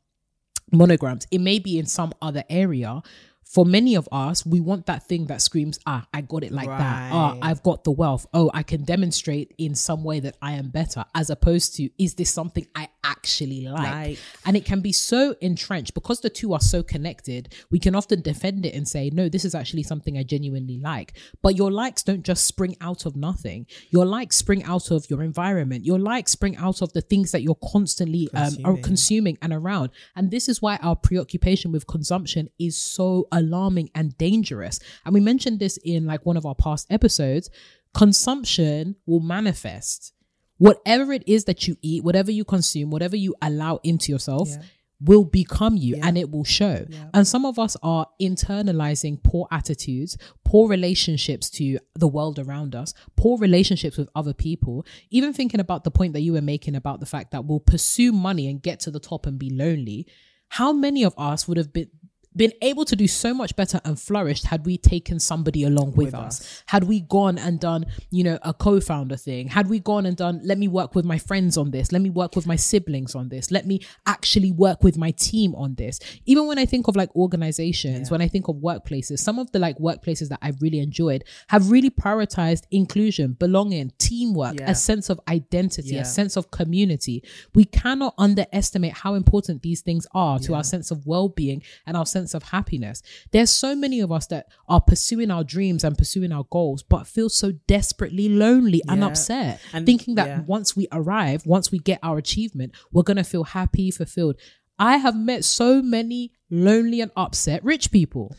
[0.72, 3.02] monograms, it may be in some other area.
[3.46, 6.68] For many of us, we want that thing that screams, ah, I got it like
[6.68, 7.12] that.
[7.14, 8.28] Ah, I've got the wealth.
[8.34, 12.16] Oh, I can demonstrate in some way that I am better, as opposed to, is
[12.16, 13.94] this something I actually like.
[13.94, 14.20] Like.
[14.46, 17.54] And it can be so entrenched because the two are so connected.
[17.72, 21.18] We can often defend it and say, no, this is actually something I genuinely like.
[21.42, 23.66] But your likes don't just spring out of nothing.
[23.90, 25.86] Your likes spring out of your environment.
[25.86, 28.84] Your likes spring out of the things that you're constantly um, are Consuming.
[28.84, 29.90] consuming and around.
[30.16, 34.80] And this is why our preoccupation with consumption is so alarming and dangerous.
[35.06, 37.50] And we mentioned this in like one of our past episodes.
[37.94, 40.14] Consumption will manifest.
[40.58, 44.62] Whatever it is that you eat, whatever you consume, whatever you allow into yourself Yeah.
[45.00, 46.08] will become you Yeah.
[46.08, 46.86] and it will show.
[46.90, 47.10] Yeah.
[47.14, 52.94] And some of us are internalizing poor attitudes, poor relationships to the world around us,
[53.16, 54.86] poor relationships with other people.
[55.12, 58.12] Even thinking about the point that you were making about the fact that we'll pursue
[58.12, 60.08] money and get to the top and be lonely.
[60.50, 61.90] How many of us would have been
[62.38, 66.08] been able to do so much better and flourished had we taken somebody along with,
[66.08, 66.40] With us.
[66.42, 66.64] us.
[66.68, 69.48] Had we gone and done, you know, a co-founder thing.
[69.48, 71.92] Had we gone and done, let me work with my friends on this.
[71.92, 73.52] Let me work with my siblings on this.
[73.52, 76.00] Let me actually work with my team on this.
[76.26, 79.60] Even when I think of like organizations, when I think of workplaces, some of the
[79.60, 84.70] like workplaces that I've really enjoyed have really prioritized inclusion, belonging, teamwork, Yeah.
[84.72, 86.02] a sense of identity, Yeah.
[86.02, 87.24] a sense of community.
[87.56, 92.06] We cannot underestimate how important these things are to our sense of well-being and our
[92.06, 93.02] sense of happiness.
[93.32, 97.08] There's so many of us that are pursuing our dreams and pursuing our goals, but
[97.08, 100.42] feel so desperately lonely and upset, And- thinking that yeah.
[100.42, 104.36] once we arrive, once we get our achievement, we're gonna feel happy, fulfilled.
[104.80, 108.36] I have met so many lonely and upset rich people.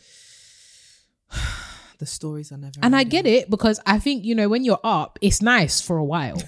[1.99, 2.71] The stories are never.
[2.81, 5.97] And I get it because I think, you know, when you're up, it's nice for
[5.97, 6.41] a while.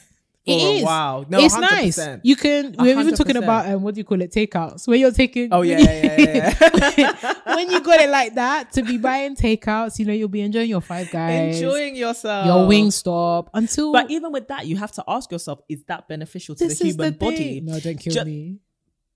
[0.45, 0.83] For It is.
[0.83, 1.25] while.
[1.29, 1.61] No, it's 100%.
[1.61, 1.99] nice.
[2.23, 2.75] You can.
[2.79, 4.31] We're even talking about um, what do you call it?
[4.31, 4.87] Takeouts.
[4.87, 5.49] Where you're taking.
[5.51, 6.93] Oh yeah, yeah, yeah.
[6.97, 7.33] yeah.
[7.55, 10.69] when you got it like that to be buying takeouts, you know you'll be enjoying
[10.69, 12.47] your five guys, Enjoying yourself.
[12.47, 13.91] your Wingstop until.
[13.93, 16.85] But even with that, you have to ask yourself: Is that beneficial to this the
[16.85, 17.61] human the body?
[17.61, 18.57] No, don't kill me.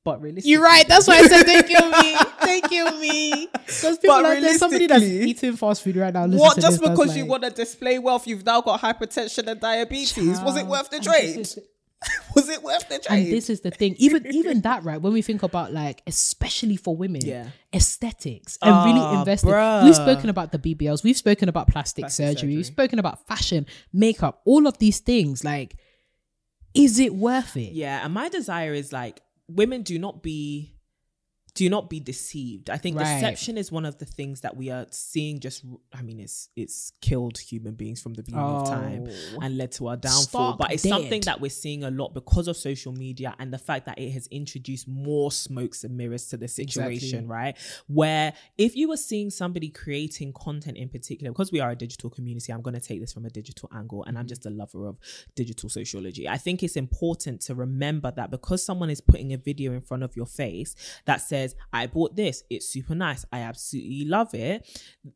[0.05, 0.87] But realistically, You're right.
[0.87, 2.15] That's why I said don't kill me.
[2.45, 3.47] Don't kill me.
[3.65, 6.27] Because people But there, somebody that's eating fast food right now.
[6.27, 6.55] What?
[6.61, 10.39] Just this, because you like, want to display wealth, you've now got hypertension and diabetes.
[10.41, 11.47] Was it worth the trade?
[12.35, 13.23] Was it worth the trade?
[13.23, 13.95] And this is the thing.
[13.97, 15.01] Even even that, right?
[15.01, 17.47] When we think about like, especially for women, Yeah.
[17.73, 19.49] aesthetics and really Ah, investing.
[19.49, 19.85] bruh.
[19.85, 21.03] We've spoken about the BBLs.
[21.03, 22.35] We've spoken about plastic, Plastic surgery.
[22.41, 22.55] surgery.
[22.57, 25.43] We've spoken about fashion, makeup, all of these things.
[25.43, 25.77] Like,
[26.75, 27.71] is it worth it?
[27.73, 30.74] Yeah, and my desire is like women do not be
[31.55, 32.69] do not be deceived.
[32.69, 33.15] I think Right.
[33.15, 36.91] deception is one of the things that we are seeing just I mean it's it's
[37.01, 39.39] killed human beings from the beginning of time Oh.
[39.41, 40.21] and led to our downfall.
[40.53, 40.89] Stark but it's dead.
[40.89, 44.11] something that we're seeing a lot because of social media and the fact that it
[44.11, 47.25] has introduced more smokes and mirrors to the situation, Exactly.
[47.27, 47.57] right?
[47.87, 52.09] Where if you were seeing somebody creating content in particular, because we are a digital
[52.09, 54.21] community, I'm going to take this from a digital angle and Mm-hmm.
[54.21, 54.97] I'm just a lover of
[55.35, 56.27] digital sociology.
[56.27, 60.03] I think it's important to remember that because someone is putting a video in front
[60.03, 60.73] of your face
[61.05, 64.65] that says, I bought this, it's super nice, I absolutely love it,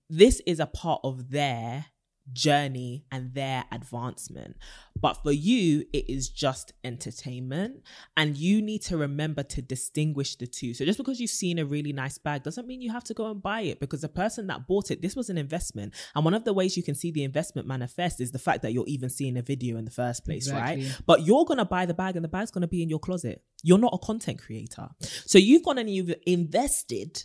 [0.10, 1.86] this is a part of their
[2.34, 4.58] journey and their advancement.
[5.00, 7.84] But for you, it is just entertainment.
[8.18, 10.74] And you need to remember to distinguish the two.
[10.74, 13.32] So just because you've seen a really nice bag doesn't mean you have to go
[13.32, 15.94] and buy it because the person that bought it, this was an investment.
[16.16, 18.74] And one of the ways you can see the investment manifest is the fact that
[18.74, 20.84] you're even seeing a video in the first place, right?
[21.06, 23.00] But you're going to buy the bag and the bag's going to be in your
[23.00, 23.44] closet.
[23.64, 24.90] You're not a content creator.
[25.00, 27.24] So you've gone and you've invested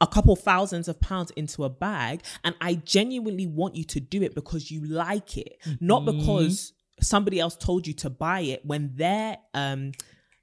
[0.00, 4.22] a couple thousands of pounds into a bag and I genuinely want you to do
[4.22, 8.92] it because you like it, not because somebody else told you to buy it when
[8.96, 9.92] their um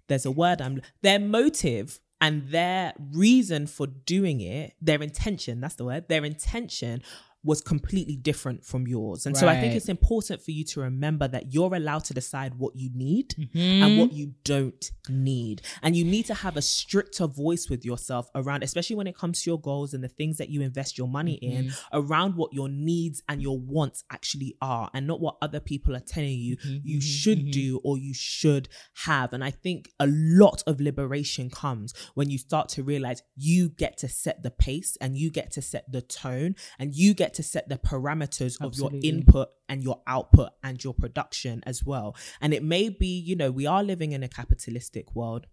[0.08, 5.76] there's a word I'm their motive and their reason for doing it, their intention, that's
[5.76, 7.04] the word, their intention
[7.46, 9.26] was completely different from yours.
[9.26, 12.56] And so I think it's important for you to remember that you're allowed to decide
[12.56, 13.84] what you need Mm-hmm.
[13.84, 15.62] and what you don't need.
[15.82, 19.42] And you need to have a stricter voice with yourself around, especially when it comes
[19.44, 21.98] to your goals and the things that you invest your money in, Mm-hmm.
[22.00, 26.00] around what your needs and your wants actually are and not what other people are
[26.00, 26.78] telling you Mm-hmm.
[26.84, 28.70] you should do or you should
[29.06, 29.34] have.
[29.34, 33.98] And I think a lot of liberation comes when you start to realize you get
[33.98, 37.44] to set the pace and you get to set the tone and you get to
[37.44, 42.16] set the parameters of your input and your output and your production as well.
[42.42, 45.48] And it may be, you know, we are living in a capitalistic world.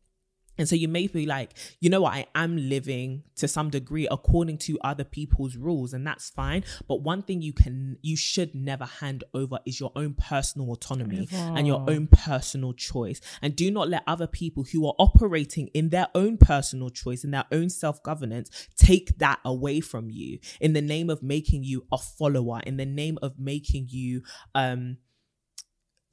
[0.61, 4.07] And so you may be like, you know what, I am living to some degree
[4.11, 6.65] according to other people's rules, and that's fine.
[6.87, 11.29] But one thing you can, you should never hand over is your own personal autonomy
[11.33, 13.23] and your own personal choice.
[13.41, 17.33] And do not let other people who are operating in their own personal choice, and
[17.33, 21.87] their own self governance, take that away from you in the name of making you
[21.91, 24.23] a follower, in the name of making you,
[24.55, 24.99] um,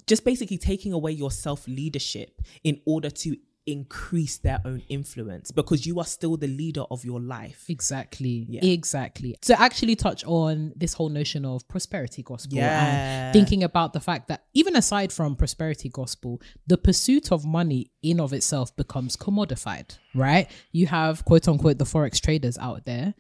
[0.07, 3.35] just basically taking away your self leadership in order to
[3.67, 7.65] increase their own influence because you are still the leader of your life.
[7.69, 8.45] Exactly.
[8.49, 8.65] Yeah.
[8.65, 9.35] Exactly.
[9.41, 13.25] To actually touch on this whole notion of prosperity gospel Yeah.
[13.27, 17.91] and thinking about the fact that even aside from prosperity gospel, the pursuit of money
[18.01, 20.49] in of itself becomes commodified, right?
[20.71, 23.13] You have quote unquote the forex traders out there.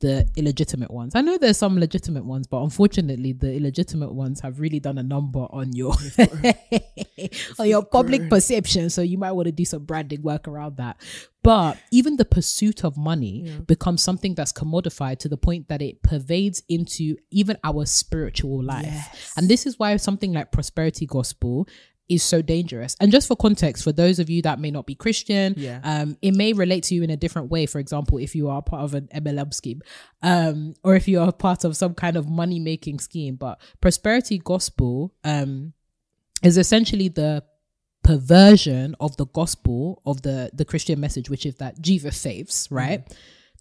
[0.00, 1.14] The illegitimate ones.
[1.14, 5.02] I know there's some legitimate ones, but unfortunately, the illegitimate ones have really done a
[5.02, 5.94] number on your
[7.58, 8.90] on your public perception.
[8.90, 11.00] So you might want to do some branding work around that.
[11.42, 16.02] But even the pursuit of money becomes something that's commodified to the point that it
[16.02, 18.86] pervades into even our spiritual life.
[18.86, 19.34] Yes.
[19.36, 21.68] And this is why something like prosperity gospel
[22.08, 22.96] is so dangerous.
[23.00, 25.80] And just for context, for those of you that may not be Christian, Yeah.
[25.82, 27.66] um, it may relate to you in a different way.
[27.66, 29.80] For example, if you are part of an MLM scheme,
[30.22, 33.36] um, or if you are part of some kind of money making scheme.
[33.36, 35.72] But prosperity gospel um,
[36.42, 37.42] is essentially the
[38.02, 43.02] perversion of the gospel of the the Christian message, which is that Jesus saves, right?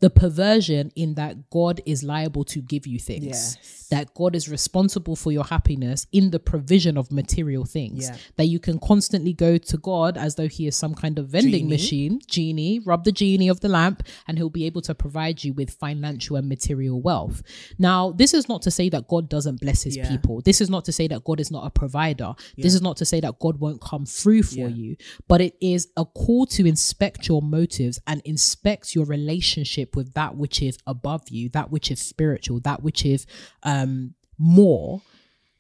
[0.04, 3.88] The perversion in that God is liable to give you things, Yes.
[3.90, 8.18] that God is responsible for your happiness in the provision of material things, Yeah.
[8.38, 11.64] that you can constantly go to God as though He is some kind of vending
[11.70, 11.70] Genie.
[11.78, 15.54] machine, genie, rub the genie of the lamp, and He'll be able to provide you
[15.54, 17.42] with financial and material wealth.
[17.80, 20.10] Now, this is not to say that God doesn't bless His Yeah.
[20.10, 20.42] people.
[20.42, 22.34] This is not to say that God is not a provider.
[22.58, 24.68] This is not to say that God won't come through for Yeah.
[24.80, 24.98] you,
[25.30, 30.36] but it is a call to inspect your motives and inspect your relationship with that
[30.36, 33.26] which is above you, that which is spiritual, that which is
[33.64, 35.02] um, more.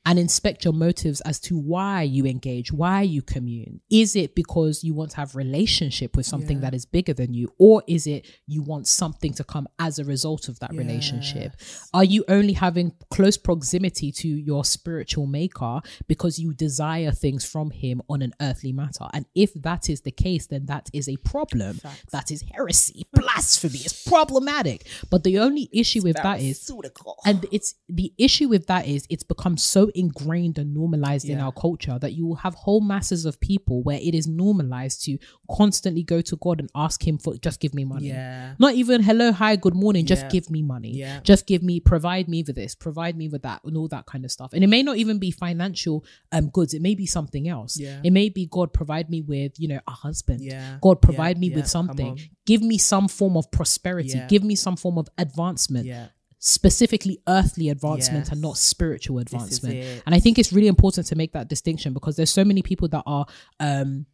[0.05, 3.79] And inspect your motives as to why you engage, why you commune.
[3.89, 7.53] Is it because you want to have relationship with something that is bigger than you,
[7.57, 11.53] or is it you want something to come as a result of that relationship?
[11.93, 17.71] Are you only having close proximity to your spiritual maker because you desire things from
[17.71, 19.05] him on an earthly matter?
[19.13, 21.79] And if that is the case, then that is a problem.
[22.11, 23.79] That is heresy, blasphemy.
[23.79, 24.85] It's problematic.
[25.09, 26.69] But the only issue with that is
[27.25, 31.51] and it's the issue with that is it's become so ingrained and normalized in our
[31.51, 35.17] culture that you will have whole masses of people where it is normalized to
[35.51, 38.07] constantly go to God and ask him for just give me money.
[38.07, 38.55] Yeah.
[38.59, 40.29] Not even hello, hi, good morning, just Yeah.
[40.29, 40.91] give me money.
[40.91, 41.19] Yeah.
[41.23, 44.25] Just give me provide me with this, provide me with that, and all that kind
[44.25, 44.53] of stuff.
[44.53, 47.79] And it may not even be financial um goods, it may be something else.
[47.79, 48.01] Yeah.
[48.03, 50.41] It may be God provide me with, you know, a husband.
[50.41, 50.77] Yeah.
[50.81, 51.05] God Yeah.
[51.07, 51.55] provide me Yeah.
[51.57, 52.19] with something.
[52.45, 54.09] Give me some form of prosperity.
[54.17, 54.27] Yeah.
[54.27, 56.07] Give me some form of advancement Yeah.
[56.45, 59.75] Specifically earthly advancement and not spiritual advancement.
[60.05, 62.89] And I think it's really important to make that distinction because there's so many people
[62.89, 63.25] that are
[63.61, 64.05] um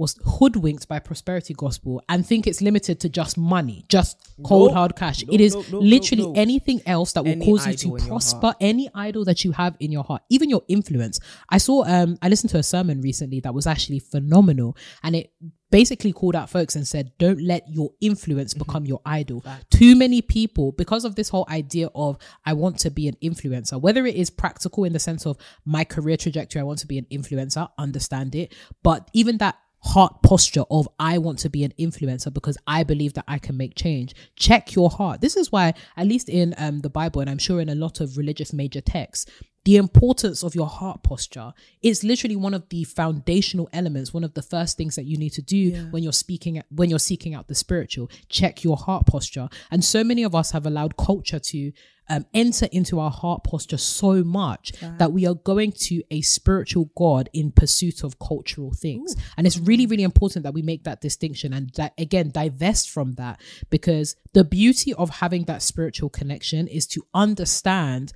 [0.00, 4.96] was hoodwinked by prosperity gospel and think it's limited to just money, just cold hard
[4.96, 5.22] cash.
[5.30, 9.44] It is literally anything else that will Any cause you to prosper, any idol that
[9.44, 11.20] you have in your heart, even your influence.
[11.50, 15.32] I saw um I listened to a sermon recently that was actually phenomenal and it
[15.70, 18.64] basically called out folks and said don't let your influence Mm-hmm.
[18.64, 22.90] become your idol too many people because of this whole idea of i want to
[22.90, 26.64] be an influencer whether it is practical in the sense of my career trajectory i
[26.64, 31.38] want to be an influencer understand it but even that heart posture of I want
[31.40, 34.14] to be an influencer because I believe that I can make change.
[34.36, 35.20] Check your heart.
[35.20, 38.00] This is why, at least in um, the Bible, and I'm sure in a lot
[38.00, 39.30] of religious major texts,
[39.64, 41.52] the importance of your heart posture
[41.82, 45.30] it's literally one of the foundational elements, one of the first things that you need
[45.30, 48.10] to do when you're speaking, when you're seeking out the spiritual.
[48.28, 49.48] Check your heart posture.
[49.70, 51.72] And so many of us have allowed culture to
[52.10, 56.90] um, enter into our heart posture so much that we are going to a spiritual
[56.96, 59.14] God in pursuit of cultural things.
[59.36, 63.12] And it's really, really important that we make that distinction and di- again, divest from
[63.12, 63.40] that
[63.70, 68.12] because the beauty of having that spiritual connection is to understand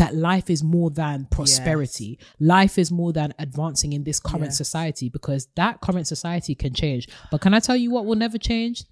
[0.00, 2.18] that life is more than prosperity.
[2.38, 4.56] Life is more than advancing in this current Yes.
[4.56, 7.06] society because that current society can change.
[7.30, 8.84] But can I tell you what will never change?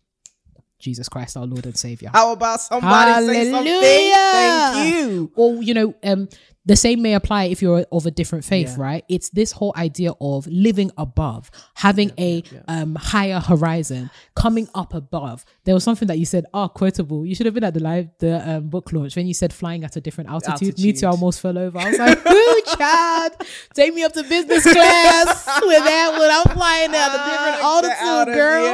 [0.78, 2.10] Jesus Christ, our Lord and Savior.
[2.12, 3.72] How about somebody say something?
[3.72, 4.30] Hallelujah.
[4.32, 5.32] Thank you.
[5.34, 6.28] Or, you know, um,
[6.68, 8.82] the same may apply if you're of a different faith, Yeah.
[8.88, 9.04] right?
[9.08, 15.44] It's this whole idea of living above, having a um higher horizon, coming up above.
[15.64, 17.24] There was something that you said, oh, quotable.
[17.26, 19.82] You should have been at the live the um, book launch when you said flying
[19.82, 20.78] at a different altitude.
[20.78, 21.78] Me too, I almost fell over.
[21.78, 23.32] I was like, "Ooh, child,
[23.74, 27.72] take me up to business class with that when I'm flying at a different Ah,
[27.72, 28.68] altitude, girl."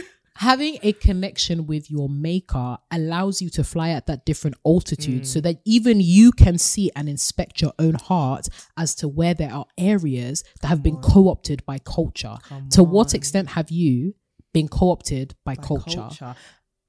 [0.40, 5.38] having a connection with your maker allows you to fly at that different altitude so
[5.38, 9.66] that even you can see and inspect your own heart as to where there are
[9.76, 12.36] areas that have been co-opted by culture.
[12.70, 14.14] To what extent have you
[14.54, 16.08] been co-opted by, culture?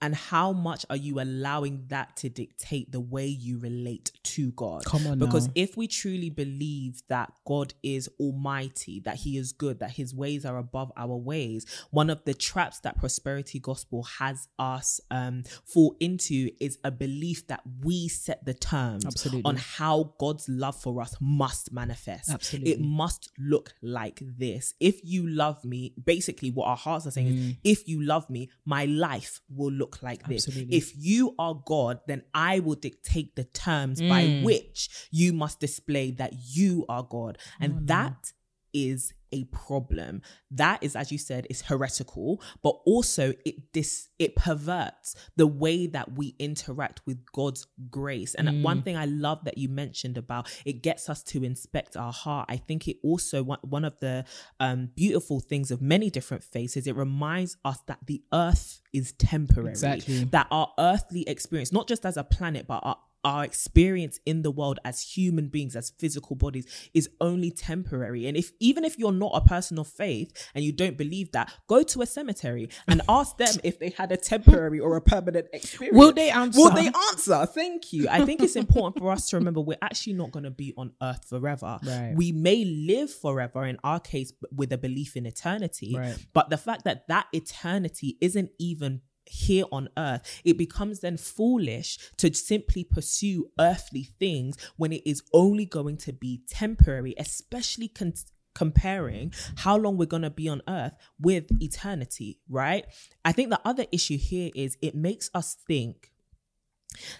[0.01, 4.83] And how much are you allowing that to dictate the way you relate to God?
[4.85, 5.53] Come on Because now.
[5.55, 10.45] if we truly believe that God is almighty, that he is good, that his ways
[10.45, 15.95] are above our ways, one of the traps that prosperity gospel has us um, fall
[15.99, 19.43] into is a belief that we set the terms Absolutely.
[19.45, 22.29] on how God's love for us must manifest.
[22.29, 22.71] Absolutely.
[22.71, 24.73] It must look like this.
[24.79, 27.57] If you love me, basically what our hearts are saying Mm.
[27.63, 30.47] is if you love me, my life will look like this.
[30.47, 30.77] Absolutely.
[30.77, 34.43] If you are God, then I will dictate the terms by Mm.
[34.43, 37.37] which you must display that you are God.
[37.59, 38.33] And that
[38.73, 40.21] is a problem.
[40.51, 45.87] That is, as you said, is heretical, but also it dis it perverts the way
[45.87, 48.35] that we interact with God's grace.
[48.35, 48.61] And Mm.
[48.61, 52.47] one thing I love that you mentioned about it gets us to inspect our heart.
[52.49, 54.25] I think it also one, one of the
[54.59, 56.85] um, beautiful things of many different faces.
[56.85, 59.69] It reminds us that the earth is temporary.
[59.71, 60.25] Exactly.
[60.25, 64.51] That our earthly experience, not just as a planet, but our our experience in the
[64.51, 69.11] world as human beings as physical bodies is only temporary and if even if you're
[69.11, 73.01] not a person of faith and you don't believe that go to a cemetery and
[73.09, 76.59] ask them if they had a temporary or a permanent experience Will they answer?
[76.59, 80.13] will they answer thank you i think it's important for us to remember we're actually
[80.13, 82.13] not going to be on earth forever Right.
[82.15, 86.17] we may live forever in our case with a belief in eternity Right.
[86.33, 91.97] but the fact that that eternity isn't even here on earth, it becomes then foolish
[92.17, 98.13] to simply pursue earthly things when it is only going to be temporary, especially con-
[98.53, 102.85] comparing how long we're going to be on earth with eternity, right?
[103.23, 106.11] I think the other issue here is it makes us think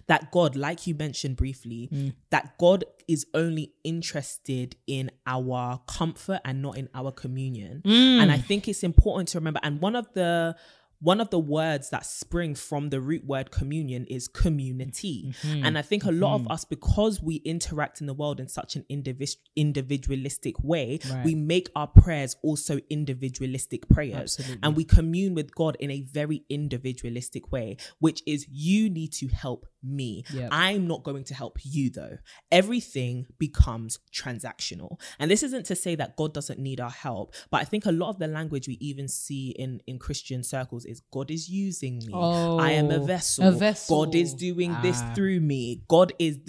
[0.08, 2.14] that God, like you mentioned briefly, mm.
[2.30, 7.82] that God is only interested in our comfort and not in our communion.
[7.86, 8.22] Mm.
[8.22, 9.60] And I think it's important to remember.
[9.64, 10.56] And one of the
[11.02, 15.34] one of the words that spring from the root word communion is community.
[15.42, 15.66] Mm-hmm.
[15.66, 16.52] And I think a lot of mm-hmm.
[16.52, 21.26] us, because we interact in the world in such an indivis- individualistic way, Right.
[21.26, 24.38] we make our prayers also individualistic prayers.
[24.40, 24.60] Absolutely.
[24.62, 29.28] And we commune with God in a very individualistic way, which is you need to
[29.28, 30.24] help me.
[30.34, 30.50] Yep.
[30.52, 32.18] I'm not going to help you though.
[32.52, 35.00] Everything becomes transactional.
[35.20, 37.92] And this isn't to say that God doesn't need our help, but I think a
[37.92, 41.98] lot of the language we even see in in Christian circles is God is using
[42.06, 42.14] me.
[42.14, 43.48] Oh, I am a Oh, vessel.
[43.48, 44.06] a vessel.
[44.06, 45.14] God is doing this Ah.
[45.16, 45.82] through me.
[45.88, 46.40] God is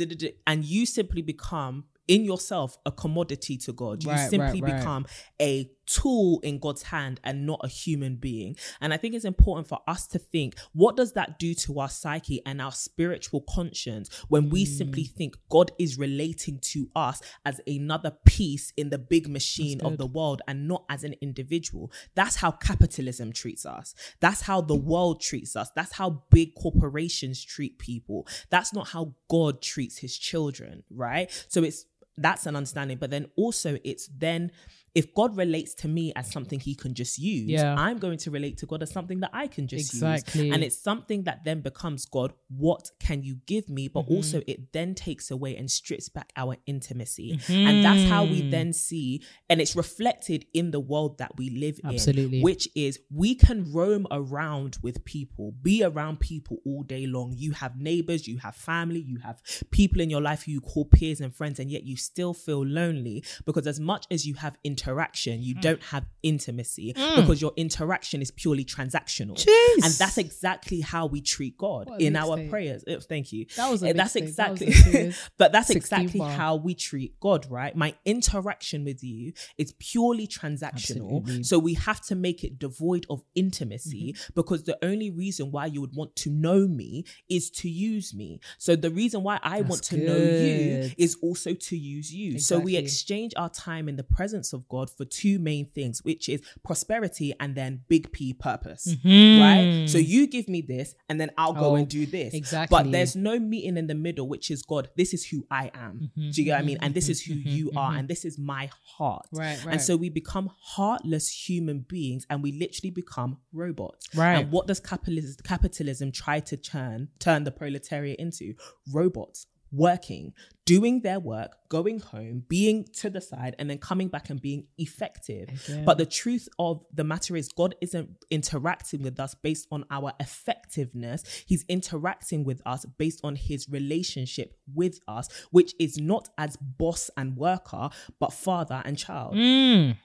[0.46, 4.02] and you simply become in yourself a commodity to God.
[4.02, 4.78] You Right, simply right, right.
[4.80, 5.06] become
[5.40, 8.56] a tool in God's hand and not a human being.
[8.80, 11.88] And I think it's important for us to think what does that do to our
[11.88, 14.68] psyche and our spiritual conscience when we Mm.
[14.78, 19.98] simply think God is relating to us as another piece in the big machine of
[19.98, 21.90] the world and not as an individual.
[22.14, 23.94] That's how capitalism treats us.
[24.20, 25.70] That's how the world treats us.
[25.74, 28.26] That's how big corporations treat people.
[28.50, 31.30] That's not how God treats his children, right?
[31.48, 31.84] So it's
[32.18, 32.98] that's an understanding.
[32.98, 34.50] But then also it's then
[34.94, 37.74] if God relates to me as something he can just use, Yeah.
[37.78, 40.46] I'm going to relate to God as something that I can just Exactly.
[40.46, 40.54] use.
[40.54, 43.88] And it's something that then becomes God, what can you give me?
[43.88, 44.14] But Mm-hmm.
[44.14, 47.38] also it then takes away and strips back our intimacy.
[47.48, 48.32] And that's how Mm-hmm.
[48.32, 52.38] we then see, and it's reflected in the world that we live Absolutely.
[52.38, 57.32] in, which is we can roam around with people, be around people all day long.
[57.36, 59.40] You have neighbors, you have family, you have
[59.70, 62.64] people in your life who you call peers and friends, and yet you still feel
[62.64, 65.44] lonely because as much as you have interaction, Mm.
[65.44, 69.36] you don't have intimacy because your interaction is purely transactional.
[69.36, 69.84] Jeez.
[69.84, 72.50] And that's exactly how we treat God in our mixtape.
[72.50, 72.84] prayers.
[72.86, 73.46] Uh, Thank you.
[73.56, 74.12] That was a Uh, that's.
[74.14, 76.30] That exactly a but that's exactly bar.
[76.32, 77.74] how we treat God, right?
[77.74, 81.16] My interaction with you is purely transactional.
[81.18, 81.42] Absolutely.
[81.44, 85.80] So we have to make it devoid of intimacy because the only reason why you
[85.80, 88.40] would want to know me is to use me.
[88.58, 92.38] So the reason why I want to know you is also to use you.
[92.38, 96.28] So we exchange our time in the presence of God for two main things, which
[96.28, 98.84] is prosperity and then big P purpose.
[99.04, 99.40] Mm-hmm.
[99.42, 99.88] Right?
[99.88, 102.32] So you give me this and then I'll go Oh, and do this.
[102.34, 102.74] exactly.
[102.76, 105.94] But there's no meeting in the middle, which is God, this is who I am.
[106.02, 106.76] Mm-hmm, Do you get what I mean?
[106.76, 109.26] Mm-hmm, and this is who mm-hmm, you are, and this is my heart.
[109.32, 109.72] Right, right.
[109.74, 114.08] And so we become heartless human beings and we literally become robots.
[114.14, 114.38] Right.
[114.38, 118.54] And what does capitalism capitalism try to turn turn the proletariat into?
[118.92, 119.46] Robots.
[119.72, 120.34] Working,
[120.66, 124.66] doing their work, going home, being to the side, and then coming back and being
[124.78, 125.48] effective.
[125.48, 125.84] Again.
[125.84, 130.12] But the truth of the matter is, God isn't interacting with us based on our
[130.20, 131.24] effectiveness.
[131.46, 137.10] He's interacting with us based on his relationship with us, which is not as boss
[137.16, 137.88] and worker,
[138.20, 139.34] but father and child.
[139.34, 139.96] Mm.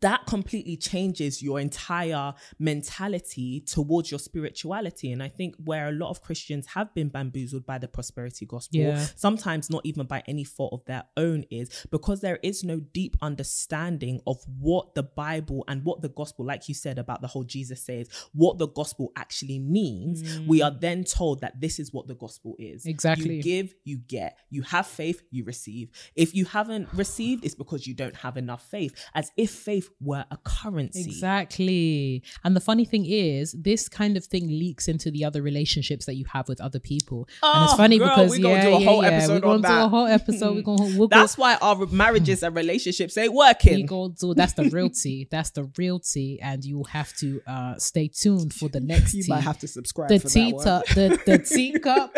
[0.00, 5.10] That completely changes your entire mentality towards your spirituality.
[5.10, 8.80] And I think where a lot of Christians have been bamboozled by the prosperity gospel,
[8.80, 9.06] Yeah.
[9.16, 13.16] sometimes not even by any fault of their own, is because there is no deep
[13.20, 17.44] understanding of what the Bible and what the gospel, like you said about the whole
[17.44, 20.22] Jesus says, what the gospel actually means.
[20.22, 20.46] Mm.
[20.46, 22.86] We are then told that this is what the gospel is.
[22.86, 23.36] Exactly.
[23.36, 24.38] You give, you get.
[24.48, 25.90] You have faith, you receive.
[26.14, 30.24] If you haven't received, it's because you don't have enough faith, as if faith were
[30.30, 31.00] a currency.
[31.02, 32.22] Exactly.
[32.44, 36.14] And the funny thing is, this kind of thing leaks into the other relationships that
[36.14, 37.28] you have with other people.
[37.42, 39.08] and it's Oh, funny girl, because we gonna do a yeah, whole yeah.
[39.10, 40.54] episode We're gonna on do a whole episode.
[40.56, 43.86] We're gonna go, That's why our marriages and relationships ain't we working.
[43.86, 45.28] go do that's the real tea.
[45.30, 49.14] That's the real tea, and you will have to uh stay tuned for the next
[49.14, 49.30] You tea.
[49.32, 50.64] might have to subscribe the for tea that one.
[50.64, 52.14] cup, the the tea cup.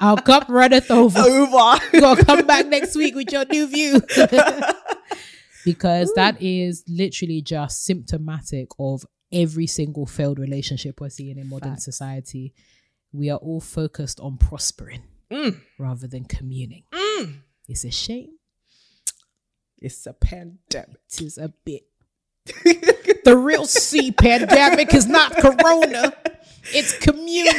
[0.00, 1.18] Our cup runneth over.
[1.18, 1.80] Over.
[1.92, 4.00] You're gonna come back next week with your new view.
[5.64, 11.78] Because that is literally just symptomatic of every single failed relationship we're seeing in modern
[11.78, 12.52] society.
[13.12, 15.60] We are all focused on prospering Mm.
[15.78, 16.84] rather than communing.
[16.92, 17.38] Mm.
[17.66, 18.38] It's a shame.
[19.78, 20.96] It's a pandemic.
[21.12, 21.84] It is a bit.
[23.24, 26.12] the real C pandemic is not corona.
[26.74, 27.54] It's communion.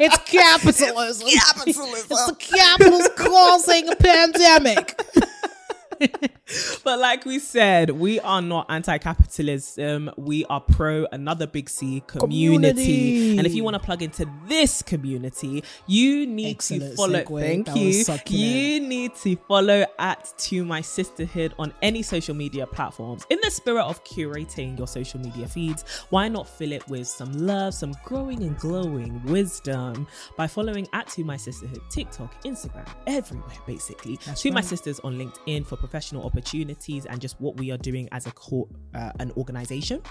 [0.00, 1.28] it's capitalism.
[1.28, 2.06] Capitalism.
[2.10, 5.00] It's the capitals causing a pandemic.
[6.84, 10.10] But like we said, we are not anti-capitalism.
[10.18, 12.68] We are pro another big C community.
[12.68, 13.38] Community.
[13.38, 17.22] And if you want to plug into this community, you need to follow.
[17.22, 17.40] segue.
[17.40, 18.38] Thank That you.
[18.38, 23.24] You need to follow at To My Sisterhood on any social media platforms.
[23.30, 27.32] In the spirit of curating your social media feeds, why not fill it with some
[27.32, 30.06] love, some growing and glowing wisdom
[30.36, 34.18] by following at To My Sisterhood, TikTok, Instagram, everywhere basically.
[34.26, 34.60] That's to My.
[34.64, 38.68] Sisters on LinkedIn for professional opportunities and just what we are doing as a co-
[38.96, 40.02] uh, an organization.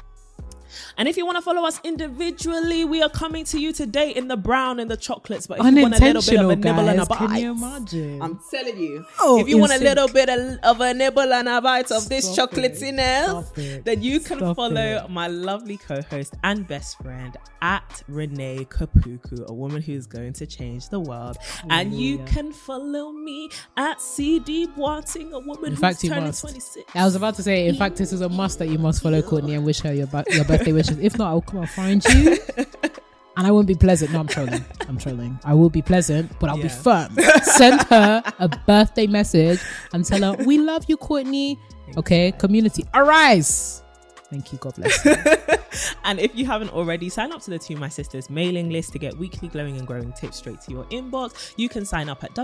[0.97, 4.27] And if you want to follow us individually, we are coming to you today in
[4.27, 5.47] the brown and the chocolates.
[5.47, 7.51] But if you want a little bit of a nibble and a bite, Can you
[7.51, 8.21] imagine?
[8.21, 11.31] I'm telling you, Oh, if you want a in little bit of, of a nibble
[11.33, 12.89] and a bite of this Stop chocolates it.
[12.89, 13.85] in there, Stop it.
[13.85, 15.09] then you can Stop follow it.
[15.09, 20.89] my lovely co-host and best friend at Renee Kapuku, a woman who's going to change
[20.89, 21.37] the world.
[21.69, 26.25] And you can follow me at CD Boateng, a woman In who's fact, you turning
[26.25, 26.41] must.
[26.41, 26.83] 26.
[26.95, 29.21] I was about to say, in fact, this is a must that you must follow
[29.21, 30.99] Courtney and wish her your, your birthday wishes.
[30.99, 32.37] If not, I will come and find you.
[33.35, 34.11] And I won't be pleasant.
[34.11, 34.63] No, I'm trolling.
[34.87, 35.39] I'm trolling.
[35.43, 37.17] I will be pleasant, but I'll be firm.
[37.41, 39.59] Send her a birthday message
[39.91, 41.57] and tell her, We love you, Courtney.
[41.97, 43.81] Okay, community, arise.
[44.29, 44.59] Thank you.
[44.59, 45.03] God bless.
[45.05, 45.15] you.
[46.03, 48.99] And if you haven't already, sign up to the To My Sisters mailing list to
[48.99, 51.53] get weekly glowing and growing tips straight to your inbox.
[51.57, 52.35] You can sign up at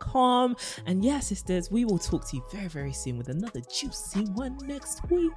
[0.00, 0.56] www.tomysisters.com.
[0.86, 4.56] And yeah, sisters, we will talk to you very, very soon with another juicy one
[4.64, 5.32] next week.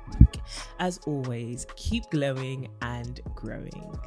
[0.79, 3.97] As always, keep glowing and growing.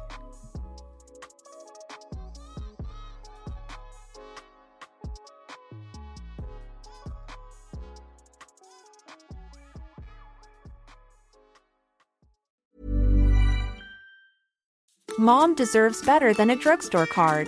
[15.19, 17.47] Mom deserves better than a drugstore card.